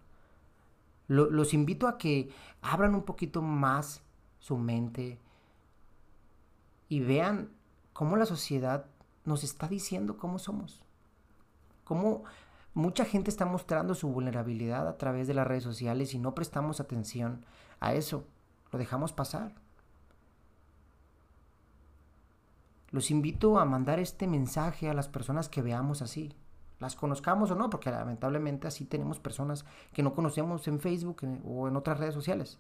los 1.10 1.54
invito 1.54 1.90
a 1.90 1.98
que 1.98 2.30
abran 2.62 2.96
un 2.96 3.04
poquito 3.04 3.42
más 3.42 4.02
su 4.40 4.56
mente 4.58 5.20
y 6.88 7.02
vean 7.02 7.50
cómo 7.92 8.16
la 8.16 8.26
sociedad 8.26 8.86
nos 9.26 9.44
está 9.44 9.68
diciendo 9.68 10.16
cómo 10.18 10.40
somos. 10.40 10.82
Cómo 11.84 12.24
mucha 12.74 13.04
gente 13.04 13.30
está 13.30 13.46
mostrando 13.46 13.94
su 13.94 14.08
vulnerabilidad 14.08 14.88
a 14.88 14.98
través 14.98 15.28
de 15.28 15.34
las 15.34 15.46
redes 15.46 15.64
sociales 15.64 16.14
y 16.14 16.20
no 16.20 16.34
prestamos 16.34 16.80
atención 16.80 17.46
a 17.82 17.94
eso. 17.94 18.24
Lo 18.72 18.80
dejamos 18.80 19.12
pasar. 19.12 19.54
Los 22.92 23.12
invito 23.12 23.60
a 23.60 23.66
mandar 23.66 24.00
este 24.00 24.28
mensaje 24.28 24.90
a 24.90 24.94
las 24.94 25.10
personas 25.10 25.50
que 25.50 25.62
veamos 25.62 26.02
así, 26.02 26.34
las 26.80 26.96
conozcamos 26.96 27.52
o 27.52 27.56
no, 27.56 27.70
porque 27.70 27.92
lamentablemente 27.92 28.68
así 28.68 28.86
tenemos 28.86 29.20
personas 29.20 29.66
que 29.94 30.04
no 30.04 30.14
conocemos 30.14 30.68
en 30.68 30.80
Facebook 30.80 31.22
o 31.44 31.68
en 31.68 31.76
otras 31.76 32.00
redes 32.00 32.14
sociales. 32.14 32.60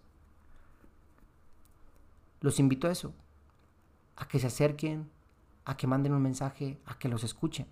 Los 2.41 2.59
invito 2.59 2.87
a 2.87 2.91
eso, 2.91 3.13
a 4.15 4.27
que 4.27 4.39
se 4.39 4.47
acerquen, 4.47 5.09
a 5.65 5.77
que 5.77 5.87
manden 5.87 6.13
un 6.13 6.21
mensaje, 6.21 6.79
a 6.85 6.97
que 6.97 7.09
los 7.09 7.23
escuchen. 7.23 7.67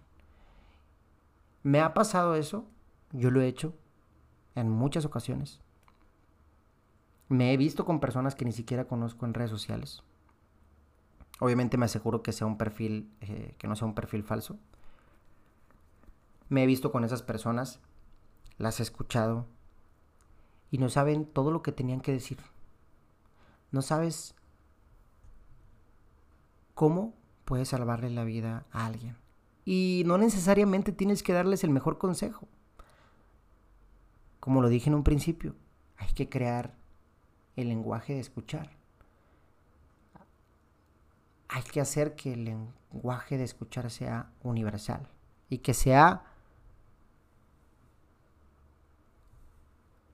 Me 1.64 1.82
ha 1.82 1.94
pasado 1.94 2.36
eso, 2.36 2.66
yo 3.12 3.32
lo 3.32 3.42
he 3.42 3.48
hecho 3.48 3.74
en 4.54 4.70
muchas 4.70 5.06
ocasiones. 5.06 5.60
Me 7.28 7.54
he 7.54 7.58
visto 7.58 7.86
con 7.86 8.00
personas 8.00 8.36
que 8.36 8.46
ni 8.46 8.52
siquiera 8.52 8.86
conozco 8.86 9.26
en 9.26 9.34
redes 9.34 9.50
sociales. 9.50 10.04
Obviamente 11.40 11.78
me 11.78 11.86
aseguro 11.86 12.24
que 12.24 12.32
sea 12.32 12.48
un 12.48 12.58
perfil, 12.58 13.12
eh, 13.22 13.56
que 13.58 13.68
no 13.68 13.76
sea 13.76 13.88
un 13.88 13.96
perfil 13.96 14.24
falso. 14.24 14.58
Me 16.48 16.64
he 16.64 16.68
visto 16.68 16.92
con 16.92 17.04
esas 17.04 17.24
personas, 17.24 17.80
las 18.58 18.80
he 18.80 18.84
escuchado 18.84 19.48
y 20.72 20.78
no 20.78 20.90
saben 20.90 21.26
todo 21.26 21.52
lo 21.52 21.62
que 21.62 21.72
tenían 21.72 22.02
que 22.02 22.12
decir. 22.12 22.38
No 23.72 23.82
sabes 23.82 24.36
cómo 26.74 27.14
puedes 27.46 27.70
salvarle 27.70 28.10
la 28.10 28.24
vida 28.24 28.66
a 28.72 28.86
alguien. 28.86 29.18
Y 29.66 30.04
no 30.06 30.18
necesariamente 30.18 30.92
tienes 30.92 31.24
que 31.24 31.34
darles 31.34 31.64
el 31.64 31.72
mejor 31.72 31.98
consejo. 31.98 32.48
Como 34.40 34.62
lo 34.62 34.70
dije 34.70 34.90
en 34.90 34.96
un 34.96 35.04
principio, 35.04 35.56
hay 35.98 36.10
que 36.14 36.30
crear 36.30 36.76
el 37.56 37.70
lenguaje 37.70 38.14
de 38.14 38.20
escuchar. 38.20 38.70
Hay 41.48 41.64
que 41.64 41.82
hacer 41.82 42.16
que 42.16 42.34
el 42.34 42.46
lenguaje 42.46 43.38
de 43.38 43.44
escuchar 43.44 43.90
sea 43.92 44.32
universal 44.44 45.08
y 45.50 45.60
que 45.60 45.74
sea 45.74 46.24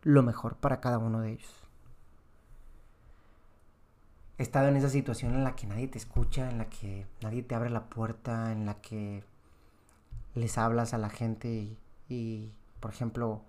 lo 0.03 0.23
mejor 0.23 0.57
para 0.57 0.81
cada 0.81 0.97
uno 0.97 1.21
de 1.21 1.33
ellos. 1.33 1.63
He 4.37 4.43
estado 4.43 4.69
en 4.69 4.75
esa 4.75 4.89
situación 4.89 5.35
en 5.35 5.43
la 5.43 5.55
que 5.55 5.67
nadie 5.67 5.87
te 5.87 5.99
escucha, 5.99 6.49
en 6.49 6.57
la 6.57 6.69
que 6.69 7.05
nadie 7.21 7.43
te 7.43 7.53
abre 7.53 7.69
la 7.69 7.89
puerta, 7.89 8.51
en 8.51 8.65
la 8.65 8.81
que 8.81 9.23
les 10.33 10.57
hablas 10.57 10.93
a 10.93 10.97
la 10.97 11.09
gente 11.09 11.77
y, 12.09 12.51
por 12.79 12.91
ejemplo, 12.91 13.43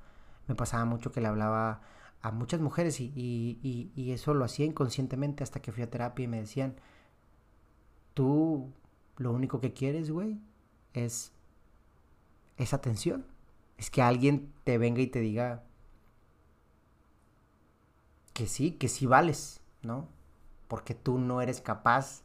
me 0.49 0.55
pasaba 0.55 0.85
mucho 0.85 1.13
que 1.13 1.21
le 1.21 1.29
hablaba 1.29 1.81
a 2.21 2.31
muchas 2.31 2.61
mujeres 2.61 3.01
y, 3.01 3.91
eso 4.13 4.35
lo 4.35 4.45
hacía 4.45 4.67
inconscientemente 4.67 5.43
hasta 5.43 5.61
que 5.61 5.73
fui 5.73 5.83
a 5.83 5.91
terapia 5.91 6.25
y 6.25 6.29
me 6.29 6.41
decían, 6.41 6.75
tú 8.15 8.73
lo 9.17 9.33
único 9.33 9.61
que 9.61 9.73
quieres, 9.73 10.11
güey, 10.11 10.39
es, 10.95 11.33
es 12.57 12.75
atención. 12.75 13.27
Es 13.79 13.91
que 13.91 14.03
alguien 14.03 14.53
te 14.65 14.79
venga 14.79 15.01
y 15.01 15.07
te 15.07 15.21
diga 15.21 15.65
que 18.33 18.47
sí, 18.47 18.73
que 18.73 18.89
sí 18.89 19.07
vales, 19.07 19.61
¿no? 19.83 20.09
Porque 20.69 20.95
tú 20.95 21.19
no 21.19 21.43
eres 21.43 21.61
capaz 21.61 22.23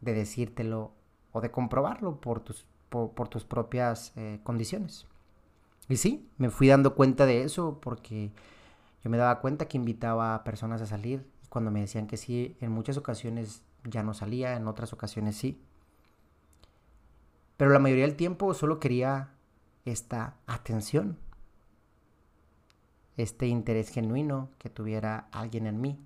de 0.00 0.14
decírtelo 0.14 0.92
o 1.32 1.40
de 1.40 1.50
comprobarlo 1.50 2.20
por 2.20 2.40
tus 2.40 2.66
por, 2.92 3.28
tus 3.28 3.44
propias 3.44 4.12
eh, 4.16 4.38
condiciones. 4.44 5.06
Y 5.88 5.96
sí, 5.96 6.28
me 6.36 6.50
fui 6.50 6.68
dando 6.68 6.94
cuenta 6.94 7.26
de 7.26 7.42
eso 7.42 7.78
porque 7.80 8.30
yo 9.02 9.10
me 9.10 9.16
daba 9.16 9.40
cuenta 9.40 9.66
que 9.66 9.78
invitaba 9.78 10.34
a 10.34 10.44
personas 10.44 10.82
a 10.82 10.86
salir 10.86 11.26
cuando 11.48 11.70
me 11.70 11.80
decían 11.80 12.06
que 12.06 12.16
sí, 12.16 12.56
en 12.60 12.70
muchas 12.70 12.96
ocasiones 12.96 13.62
ya 13.84 14.02
no 14.02 14.14
salía, 14.14 14.56
en 14.56 14.66
otras 14.68 14.92
ocasiones 14.92 15.36
sí. 15.36 15.60
Pero 17.56 17.70
la 17.70 17.78
mayoría 17.78 18.04
del 18.04 18.16
tiempo 18.16 18.54
solo 18.54 18.80
quería 18.80 19.34
esta 19.84 20.36
atención, 20.46 21.18
este 23.16 23.46
interés 23.46 23.90
genuino 23.90 24.50
que 24.58 24.70
tuviera 24.70 25.28
alguien 25.32 25.66
en 25.66 25.80
mí. 25.80 25.98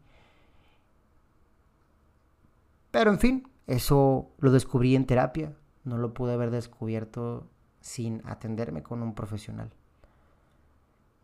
Pero 2.91 3.11
en 3.11 3.19
fin, 3.19 3.49
eso 3.67 4.31
lo 4.39 4.51
descubrí 4.51 4.97
en 4.97 5.07
terapia 5.07 5.55
no 5.87 5.99
lo 5.99 6.12
pude 6.12 6.35
haber 6.35 6.51
descubierto 6.51 7.49
sin 7.81 8.21
atenderme 8.27 8.83
con 8.83 9.03
un 9.03 9.15
profesional. 9.15 9.73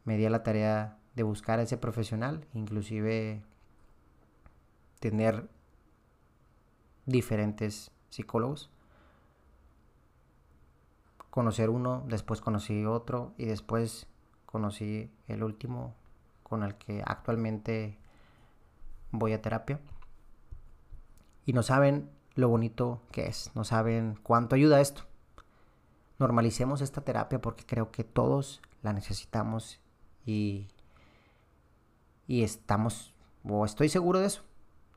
Me 0.04 0.16
di 0.16 0.24
a 0.24 0.30
la 0.30 0.44
tarea 0.44 0.98
de 1.16 1.24
buscar 1.24 1.58
a 1.58 1.62
ese 1.62 1.76
profesional, 1.76 2.46
inclusive 2.54 3.42
tener 5.00 5.48
diferentes 7.06 7.90
psicólogos. 8.10 8.70
Conocer 11.30 11.70
uno, 11.70 12.04
después 12.08 12.40
conocí 12.40 12.84
otro 12.84 13.32
y 13.38 13.46
después 13.46 14.06
conocí 14.46 15.10
el 15.28 15.42
último 15.42 15.94
con 16.42 16.62
el 16.62 16.74
que 16.74 17.02
actualmente 17.06 17.96
voy 19.10 19.32
a 19.32 19.40
terapia. 19.40 19.80
Y 21.46 21.54
no 21.54 21.62
saben 21.62 22.10
lo 22.34 22.48
bonito 22.48 23.02
que 23.10 23.26
es. 23.26 23.50
No 23.54 23.64
saben 23.64 24.18
cuánto 24.22 24.54
ayuda 24.54 24.80
esto. 24.80 25.02
Normalicemos 26.18 26.82
esta 26.82 27.00
terapia 27.00 27.40
porque 27.40 27.64
creo 27.64 27.90
que 27.90 28.04
todos 28.04 28.60
la 28.82 28.92
necesitamos 28.92 29.80
y, 30.26 30.68
y 32.26 32.42
estamos, 32.42 33.12
o 33.44 33.64
estoy 33.64 33.88
seguro 33.88 34.20
de 34.20 34.26
eso. 34.26 34.42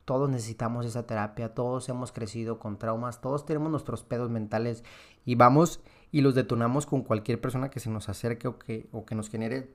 Todos 0.06 0.30
necesitamos 0.30 0.86
esa 0.86 1.06
terapia, 1.06 1.54
todos 1.54 1.90
hemos 1.90 2.12
crecido 2.12 2.58
con 2.58 2.78
traumas, 2.78 3.20
todos 3.20 3.44
tenemos 3.44 3.70
nuestros 3.70 4.02
pedos 4.02 4.30
mentales 4.30 4.82
y 5.26 5.34
vamos 5.34 5.82
y 6.10 6.22
los 6.22 6.34
detonamos 6.34 6.86
con 6.86 7.02
cualquier 7.02 7.38
persona 7.40 7.68
que 7.68 7.80
se 7.80 7.90
nos 7.90 8.08
acerque 8.08 8.48
o 8.48 8.58
que, 8.58 8.88
o 8.92 9.04
que 9.04 9.14
nos 9.14 9.28
genere 9.28 9.74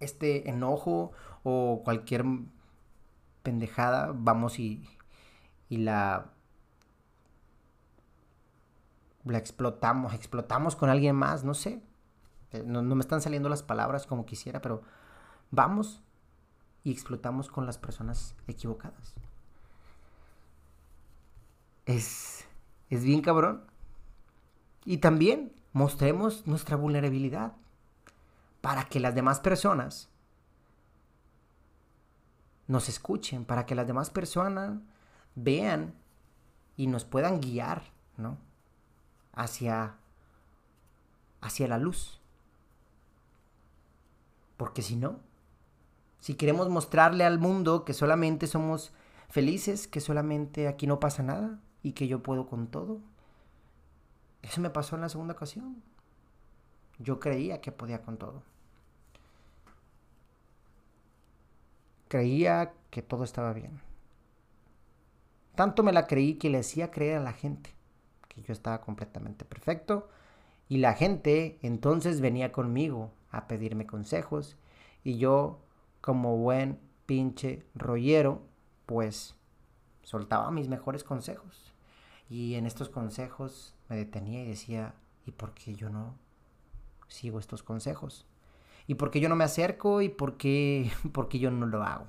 este 0.00 0.50
enojo 0.50 1.12
o 1.44 1.80
cualquier 1.82 2.26
pendejada, 3.42 4.12
vamos 4.14 4.58
y, 4.58 4.86
y 5.70 5.78
la 5.78 6.34
la 9.24 9.38
explotamos, 9.38 10.12
explotamos 10.14 10.76
con 10.76 10.90
alguien 10.90 11.16
más, 11.16 11.44
no 11.44 11.54
sé. 11.54 11.82
Eh, 12.52 12.62
no, 12.66 12.82
me 12.82 13.00
están 13.00 13.20
saliendo 13.20 13.48
las 13.48 13.62
palabras 13.62 14.06
como 14.06 14.26
quisiera, 14.26 14.60
pero 14.60 14.82
vamos 15.50 16.02
y 16.82 16.92
explotamos 16.92 17.48
con 17.48 17.66
las 17.66 17.78
personas 17.78 18.36
equivocadas. 18.46 19.14
Es, 21.86 22.44
es 22.90 23.04
bien 23.04 23.20
cabrón. 23.20 23.64
Y 24.84 24.98
también 24.98 25.52
mostremos 25.72 26.46
nuestra 26.46 26.76
vulnerabilidad 26.76 27.52
para 28.60 28.84
que 28.84 29.00
las 29.00 29.14
demás 29.14 29.40
personas 29.40 30.08
nos 32.66 32.88
escuchen, 32.88 33.44
para 33.44 33.66
que 33.66 33.74
las 33.74 33.86
demás 33.86 34.10
personas 34.10 34.78
vean 35.34 35.94
y 36.76 36.86
nos 36.86 37.04
puedan 37.04 37.40
guiar, 37.40 37.82
¿no? 38.16 38.38
hacia, 39.34 39.96
hacia 41.40 41.68
la 41.68 41.78
luz. 41.78 42.20
Porque 44.56 44.82
si 44.82 44.96
no, 44.96 45.18
si 46.20 46.34
queremos 46.34 46.68
mostrarle 46.68 47.24
al 47.24 47.38
mundo 47.38 47.84
que 47.84 47.92
solamente 47.92 48.46
somos 48.46 48.92
felices, 49.28 49.88
que 49.88 50.00
solamente 50.00 50.68
aquí 50.68 50.86
no 50.86 51.00
pasa 51.00 51.22
nada 51.22 51.58
y 51.84 51.92
que 51.92 52.08
yo 52.08 52.22
puedo 52.22 52.46
con 52.46 52.66
todo, 52.66 52.98
eso 54.42 54.60
me 54.60 54.70
pasó 54.70 54.96
en 54.96 55.02
la 55.02 55.10
segunda 55.10 55.34
ocasión. 55.34 55.82
Yo 56.98 57.20
creía 57.20 57.60
que 57.60 57.72
podía 57.72 58.00
con 58.02 58.16
todo. 58.16 58.42
Creía 62.08 62.72
que 62.90 63.02
todo 63.02 63.22
estaba 63.22 63.52
bien. 63.52 63.80
Tanto 65.54 65.82
me 65.82 65.92
la 65.92 66.06
creí 66.06 66.34
que 66.34 66.48
le 66.48 66.58
hacía 66.58 66.90
creer 66.90 67.18
a 67.18 67.22
la 67.22 67.34
gente 67.34 67.74
que 68.28 68.42
yo 68.42 68.54
estaba 68.54 68.80
completamente 68.80 69.44
perfecto. 69.44 70.08
Y 70.68 70.78
la 70.78 70.94
gente 70.94 71.58
entonces 71.60 72.22
venía 72.22 72.50
conmigo 72.50 73.12
a 73.30 73.46
pedirme 73.46 73.86
consejos. 73.86 74.56
Y 75.02 75.18
yo, 75.18 75.60
como 76.00 76.38
buen 76.38 76.80
pinche 77.04 77.66
rollero, 77.74 78.40
pues 78.86 79.36
soltaba 80.02 80.50
mis 80.50 80.68
mejores 80.68 81.04
consejos. 81.04 81.73
Y 82.28 82.54
en 82.54 82.66
estos 82.66 82.88
consejos 82.88 83.74
me 83.88 83.96
detenía 83.96 84.42
y 84.42 84.48
decía, 84.48 84.94
¿y 85.26 85.32
por 85.32 85.54
qué 85.54 85.74
yo 85.74 85.90
no 85.90 86.14
sigo 87.08 87.38
estos 87.38 87.62
consejos? 87.62 88.26
¿Y 88.86 88.94
por 88.94 89.10
qué 89.10 89.20
yo 89.20 89.28
no 89.28 89.36
me 89.36 89.44
acerco? 89.44 90.02
¿Y 90.02 90.08
por 90.10 90.36
qué, 90.36 90.90
yo 91.32 91.50
no 91.50 91.66
lo 91.66 91.82
hago? 91.82 92.06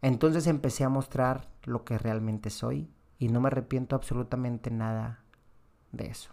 Entonces 0.00 0.46
empecé 0.46 0.84
a 0.84 0.88
mostrar 0.88 1.48
lo 1.62 1.84
que 1.84 1.98
realmente 1.98 2.50
soy 2.50 2.90
y 3.18 3.28
no 3.28 3.40
me 3.40 3.48
arrepiento 3.48 3.94
absolutamente 3.94 4.70
nada 4.70 5.22
de 5.92 6.06
eso. 6.06 6.30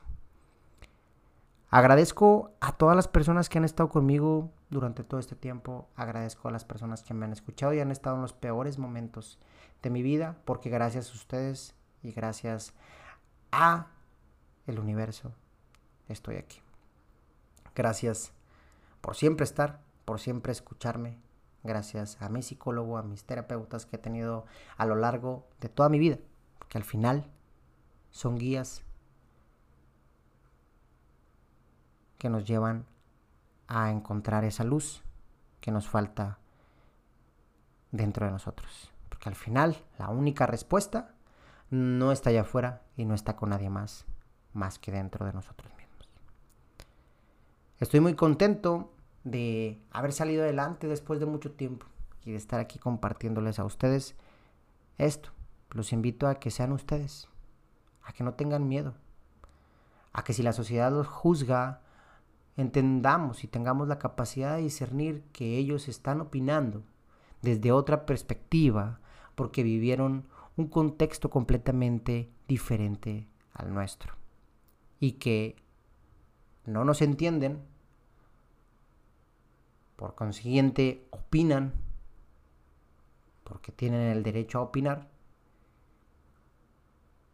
Agradezco 1.70 2.52
a 2.62 2.72
todas 2.72 2.96
las 2.96 3.08
personas 3.08 3.48
que 3.48 3.60
han 3.60 3.66
estado 3.66 3.90
conmigo 3.90 4.52
durante 4.72 5.04
todo 5.04 5.20
este 5.20 5.36
tiempo. 5.36 5.88
Agradezco 5.96 6.48
a 6.48 6.52
las 6.52 6.66
personas 6.66 7.04
que 7.04 7.14
me 7.14 7.26
han 7.26 7.32
escuchado 7.32 7.74
y 7.74 7.80
han 7.80 7.92
estado 7.92 8.16
en 8.16 8.24
los 8.24 8.34
peores 8.34 8.80
momentos 8.80 9.38
de 9.84 9.92
mi 9.92 10.02
vida, 10.02 10.38
porque 10.46 10.72
gracias 10.72 11.12
a 11.12 11.14
ustedes 11.14 11.76
y 12.04 12.12
gracias 12.12 12.74
a 13.52 13.88
el 14.68 14.80
universo 14.80 15.34
estoy 16.08 16.38
aquí. 16.38 16.62
Gracias 17.76 18.32
por 19.02 19.16
siempre 19.16 19.44
estar, 19.44 19.82
por 20.06 20.20
siempre 20.20 20.52
escucharme. 20.52 21.18
Gracias 21.64 22.22
a 22.22 22.30
mi 22.30 22.42
psicólogo, 22.42 22.98
a 22.98 23.04
mis 23.04 23.24
terapeutas 23.24 23.86
que 23.86 23.98
he 23.98 24.00
tenido 24.00 24.46
a 24.78 24.86
lo 24.86 24.96
largo 24.96 25.48
de 25.60 25.70
toda 25.70 25.90
mi 25.90 26.00
vida 26.00 26.18
que 26.70 26.78
al 26.78 26.84
final 26.84 27.26
son 28.12 28.38
guías 28.38 28.84
que 32.18 32.30
nos 32.30 32.46
llevan 32.46 32.86
a 33.68 33.92
encontrar 33.92 34.46
esa 34.46 34.64
luz 34.64 35.04
que 35.60 35.72
nos 35.72 35.90
falta 35.90 36.38
dentro 37.92 38.26
de 38.26 38.32
nosotros. 38.32 38.92
Porque 39.10 39.30
al 39.30 39.36
final 39.36 39.84
la 39.98 40.10
única 40.10 40.46
respuesta 40.46 41.16
no 41.70 42.12
está 42.12 42.30
allá 42.30 42.42
afuera 42.42 42.84
y 42.96 43.06
no 43.06 43.14
está 43.14 43.36
con 43.36 43.50
nadie 43.50 43.70
más, 43.70 44.06
más 44.54 44.80
que 44.80 44.92
dentro 44.92 45.26
de 45.26 45.34
nosotros 45.34 45.72
mismos. 45.76 46.10
Estoy 47.80 48.00
muy 48.00 48.16
contento 48.16 48.94
de 49.24 49.82
haber 49.92 50.12
salido 50.12 50.44
adelante 50.44 50.88
después 50.88 51.20
de 51.20 51.26
mucho 51.26 51.52
tiempo 51.52 51.86
y 52.26 52.32
de 52.32 52.38
estar 52.38 52.60
aquí 52.60 52.80
compartiéndoles 52.80 53.60
a 53.60 53.66
ustedes 53.66 54.16
esto 55.00 55.30
los 55.72 55.94
invito 55.94 56.28
a 56.28 56.36
que 56.36 56.52
sean 56.52 56.74
ustedes, 56.74 57.30
a 58.04 58.12
que 58.12 58.24
no 58.24 58.34
tengan 58.34 58.68
miedo, 58.68 58.96
a 60.12 60.24
que 60.26 60.34
si 60.34 60.44
la 60.44 60.52
sociedad 60.52 60.92
los 60.92 61.08
juzga, 61.08 61.82
entendamos 62.58 63.46
y 63.46 63.48
tengamos 63.48 63.88
la 63.88 63.98
capacidad 63.98 64.58
de 64.58 64.64
discernir 64.64 65.24
que 65.32 65.58
ellos 65.58 65.88
están 65.88 66.20
opinando 66.20 66.84
desde 67.42 67.72
otra 67.72 68.06
perspectiva 68.06 69.00
porque 69.36 69.64
vivieron 69.64 70.28
un 70.60 70.68
contexto 70.68 71.30
completamente 71.30 72.30
diferente 72.46 73.30
al 73.54 73.74
nuestro. 73.74 74.16
Y 75.00 75.14
que 75.14 75.56
no 76.66 76.84
nos 76.84 77.02
entienden, 77.02 77.64
por 79.96 80.16
consiguiente 80.16 81.08
opinan 81.12 81.74
porque 83.46 83.72
tienen 83.72 84.02
el 84.12 84.22
derecho 84.22 84.60
a 84.60 84.64
opinar. 84.64 85.10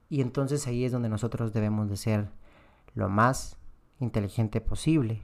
Y 0.08 0.22
entonces 0.22 0.68
ahí 0.68 0.86
es 0.86 0.92
donde 0.92 1.10
nosotros 1.10 1.52
debemos 1.52 1.90
de 1.90 1.98
ser 1.98 2.30
lo 2.94 3.10
más 3.10 3.58
inteligente 4.00 4.62
posible, 4.62 5.24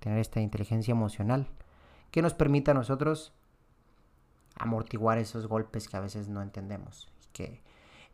tener 0.00 0.18
esta 0.18 0.40
inteligencia 0.40 0.90
emocional 0.90 1.48
que 2.10 2.22
nos 2.22 2.34
permita 2.34 2.72
a 2.72 2.74
nosotros 2.74 3.32
amortiguar 4.56 5.18
esos 5.18 5.46
golpes 5.46 5.88
que 5.88 5.96
a 5.96 6.00
veces 6.00 6.28
no 6.28 6.42
entendemos, 6.42 7.08
que 7.36 7.62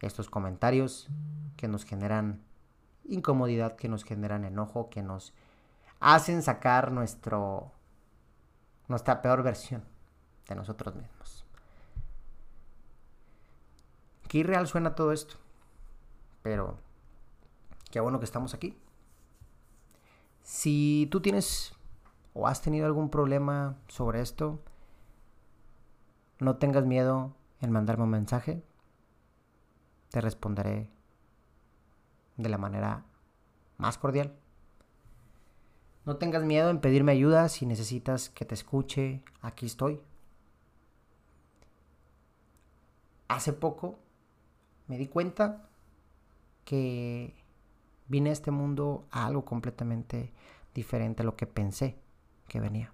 estos 0.01 0.29
comentarios 0.29 1.09
que 1.57 1.69
nos 1.69 1.85
generan 1.85 2.43
incomodidad, 3.05 3.77
que 3.77 3.89
nos 3.89 4.05
generan 4.05 4.45
enojo, 4.45 4.91
que 4.91 5.03
nos 5.03 5.33
hacen 6.01 6.43
sacar 6.43 6.91
nuestro 6.91 7.73
nuestra 8.89 9.23
peor 9.23 9.43
versión 9.43 9.85
de 10.49 10.55
nosotros 10.55 10.95
mismos. 10.95 11.47
Qué 14.29 14.39
irreal 14.39 14.67
suena 14.67 14.95
todo 14.95 15.13
esto, 15.13 15.37
pero 16.43 16.79
qué 17.91 18.01
bueno 18.01 18.19
que 18.19 18.25
estamos 18.25 18.55
aquí. 18.55 18.77
Si 20.43 21.09
tú 21.11 21.21
tienes 21.21 21.75
o 22.35 22.49
has 22.49 22.61
tenido 22.61 22.87
algún 22.87 23.11
problema 23.11 23.77
sobre 23.89 24.21
esto, 24.21 24.61
no 26.41 26.57
tengas 26.57 26.85
miedo 26.85 27.37
en 27.61 27.71
mandarme 27.71 28.05
un 28.05 28.11
mensaje. 28.11 28.63
Te 30.13 30.21
responderé 30.21 30.91
de 32.37 32.49
la 32.49 32.59
manera 32.59 33.05
más 33.79 33.97
cordial. 33.97 34.33
No 36.05 36.17
tengas 36.17 36.45
miedo 36.45 36.69
en 36.69 36.81
pedirme 36.81 37.13
ayuda 37.13 37.49
si 37.49 37.65
necesitas 37.65 38.29
que 38.29 38.45
te 38.45 38.55
escuche. 38.55 39.25
Aquí 39.41 39.67
estoy. 39.67 40.03
Hace 43.29 43.55
poco 43.55 43.99
me 44.87 44.99
di 44.99 45.07
cuenta 45.07 45.67
que 46.67 47.35
vine 48.09 48.29
a 48.29 48.35
este 48.35 48.51
mundo 48.51 49.07
a 49.11 49.27
algo 49.27 49.47
completamente 49.47 50.31
diferente 50.75 51.23
a 51.23 51.25
lo 51.25 51.37
que 51.37 51.47
pensé 51.47 51.97
que 52.49 52.61
venía. 52.61 52.93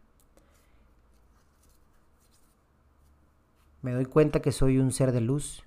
Me 3.83 3.93
doy 3.93 4.05
cuenta 4.05 4.41
que 4.41 4.53
soy 4.53 4.79
un 4.79 4.93
ser 4.93 5.11
de 5.11 5.21
luz 5.21 5.65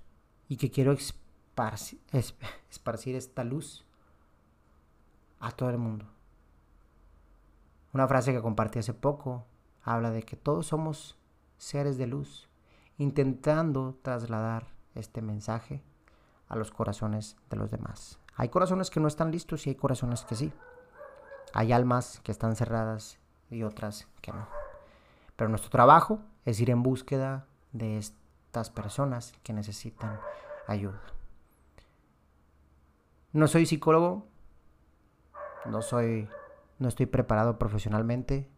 y 0.48 0.56
que 0.56 0.70
quiero 0.70 0.92
esparcir, 1.52 3.16
esta 3.16 3.44
luz 3.44 3.84
a 5.40 5.50
todo 5.50 5.70
el 5.70 5.78
mundo. 5.78 6.06
Una 7.92 8.08
frase 8.08 8.32
que 8.32 8.40
compartí 8.40 8.78
hace 8.78 8.94
poco 8.94 9.44
habla 9.82 10.10
de 10.10 10.22
que 10.22 10.36
todos 10.36 10.66
somos 10.66 11.18
seres 11.58 11.98
de 11.98 12.06
luz, 12.06 12.48
intentando 12.96 13.98
trasladar 14.02 14.68
este 14.94 15.20
mensaje 15.20 15.82
a 16.48 16.56
los 16.56 16.70
corazones 16.70 17.36
de 17.50 17.56
los 17.56 17.70
demás. 17.70 18.18
Hay 18.36 18.48
corazones 18.48 18.90
que 18.90 19.00
no 19.00 19.08
están 19.08 19.30
listos 19.30 19.66
y 19.66 19.70
hay 19.70 19.76
corazones 19.76 20.24
que 20.24 20.36
sí. 20.36 20.52
Hay 21.52 21.72
almas 21.72 22.20
que 22.22 22.32
están 22.32 22.56
cerradas 22.56 23.18
y 23.50 23.62
otras 23.62 24.08
que 24.22 24.32
no. 24.32 24.48
Pero 25.36 25.50
nuestro 25.50 25.70
trabajo 25.70 26.20
es 26.44 26.60
ir 26.60 26.70
en 26.70 26.82
búsqueda 26.82 27.46
de 27.72 27.98
estas 27.98 28.70
personas 28.70 29.34
que 29.42 29.52
necesitan 29.52 30.18
ayuda. 30.66 31.00
No 33.32 33.46
soy 33.46 33.66
psicólogo, 33.66 34.26
no 35.66 35.80
soy 35.82 36.28
no 36.82 36.88
estoy 36.88 37.06
preparado 37.06 37.58
profesionalmente, 37.58 38.50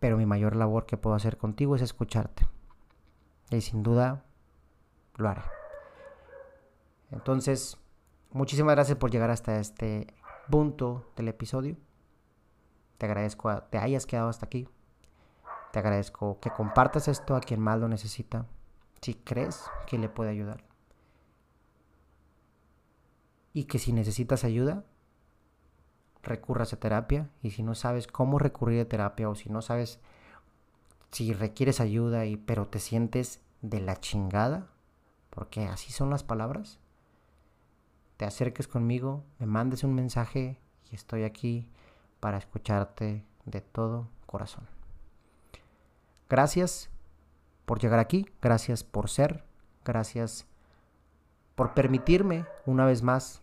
pero 0.00 0.16
mi 0.16 0.26
mayor 0.26 0.56
labor 0.56 0.86
que 0.86 0.96
puedo 0.96 1.14
hacer 1.14 1.36
contigo 1.36 1.76
es 1.76 1.82
escucharte. 1.82 2.46
Y 3.50 3.60
sin 3.60 3.82
duda 3.82 4.24
lo 5.16 5.28
haré. 5.28 5.42
Entonces, 7.10 7.78
muchísimas 8.30 8.74
gracias 8.74 8.98
por 8.98 9.10
llegar 9.10 9.30
hasta 9.30 9.58
este 9.58 10.06
punto 10.50 11.12
del 11.16 11.28
episodio. 11.28 11.76
Te 12.96 13.06
agradezco 13.06 13.50
que 13.50 13.62
te 13.70 13.78
hayas 13.78 14.06
quedado 14.06 14.28
hasta 14.28 14.46
aquí. 14.46 14.68
Te 15.72 15.78
agradezco 15.78 16.40
que 16.40 16.50
compartas 16.50 17.08
esto 17.08 17.36
a 17.36 17.40
quien 17.40 17.60
más 17.60 17.78
lo 17.78 17.88
necesita, 17.88 18.46
si 19.02 19.14
crees 19.14 19.64
que 19.86 19.98
le 19.98 20.08
puede 20.08 20.30
ayudar. 20.30 20.67
Y 23.58 23.64
que 23.64 23.80
si 23.80 23.92
necesitas 23.92 24.44
ayuda, 24.44 24.84
recurras 26.22 26.72
a 26.72 26.78
terapia. 26.78 27.28
Y 27.42 27.50
si 27.50 27.64
no 27.64 27.74
sabes 27.74 28.06
cómo 28.06 28.38
recurrir 28.38 28.80
a 28.80 28.88
terapia 28.88 29.28
o 29.28 29.34
si 29.34 29.48
no 29.48 29.62
sabes 29.62 29.98
si 31.10 31.32
requieres 31.32 31.80
ayuda 31.80 32.24
y 32.24 32.36
pero 32.36 32.68
te 32.68 32.78
sientes 32.78 33.40
de 33.60 33.80
la 33.80 33.96
chingada, 33.96 34.68
porque 35.30 35.66
así 35.66 35.90
son 35.90 36.08
las 36.08 36.22
palabras, 36.22 36.78
te 38.16 38.26
acerques 38.26 38.68
conmigo, 38.68 39.24
me 39.40 39.46
mandes 39.46 39.82
un 39.82 39.92
mensaje 39.92 40.60
y 40.92 40.94
estoy 40.94 41.24
aquí 41.24 41.68
para 42.20 42.38
escucharte 42.38 43.24
de 43.44 43.60
todo 43.60 44.06
corazón. 44.26 44.68
Gracias 46.30 46.90
por 47.66 47.80
llegar 47.80 47.98
aquí, 47.98 48.30
gracias 48.40 48.84
por 48.84 49.10
ser, 49.10 49.42
gracias 49.84 50.46
por 51.56 51.74
permitirme 51.74 52.46
una 52.64 52.86
vez 52.86 53.02
más 53.02 53.42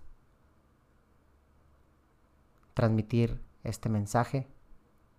transmitir 2.75 3.41
este 3.63 3.89
mensaje 3.89 4.47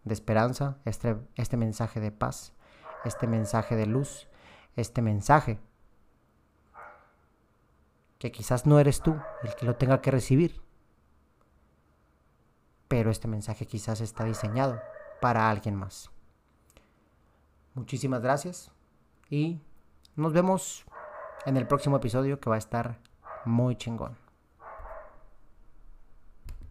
de 0.05 0.15
esperanza, 0.15 0.79
este, 0.85 1.17
este 1.35 1.57
mensaje 1.57 1.99
de 1.99 2.13
paz, 2.13 2.53
este 3.05 3.27
mensaje 3.27 3.75
de 3.75 3.87
luz, 3.87 4.29
este 4.77 5.03
mensaje 5.03 5.59
que 8.19 8.31
quizás 8.31 8.67
no 8.67 8.79
eres 8.79 9.01
tú 9.01 9.17
el 9.43 9.55
que 9.57 9.67
lo 9.67 9.75
tenga 9.77 10.01
que 10.01 10.11
recibir, 10.11 10.63
pero 12.89 13.11
este 13.11 13.27
mensaje 13.27 13.67
quizás 13.67 14.01
está 14.01 14.25
diseñado 14.25 14.81
para 15.21 15.51
alguien 15.51 15.75
más. 15.75 16.11
Muchísimas 17.75 18.23
gracias 18.23 18.71
y 19.29 19.61
nos 20.15 20.33
vemos 20.33 20.87
en 21.47 21.57
el 21.57 21.67
próximo 21.67 21.97
episodio 21.97 22.39
que 22.39 22.49
va 22.49 22.57
a 22.57 22.59
estar 22.59 22.99
muy 23.45 23.77
chingón. 23.77 24.26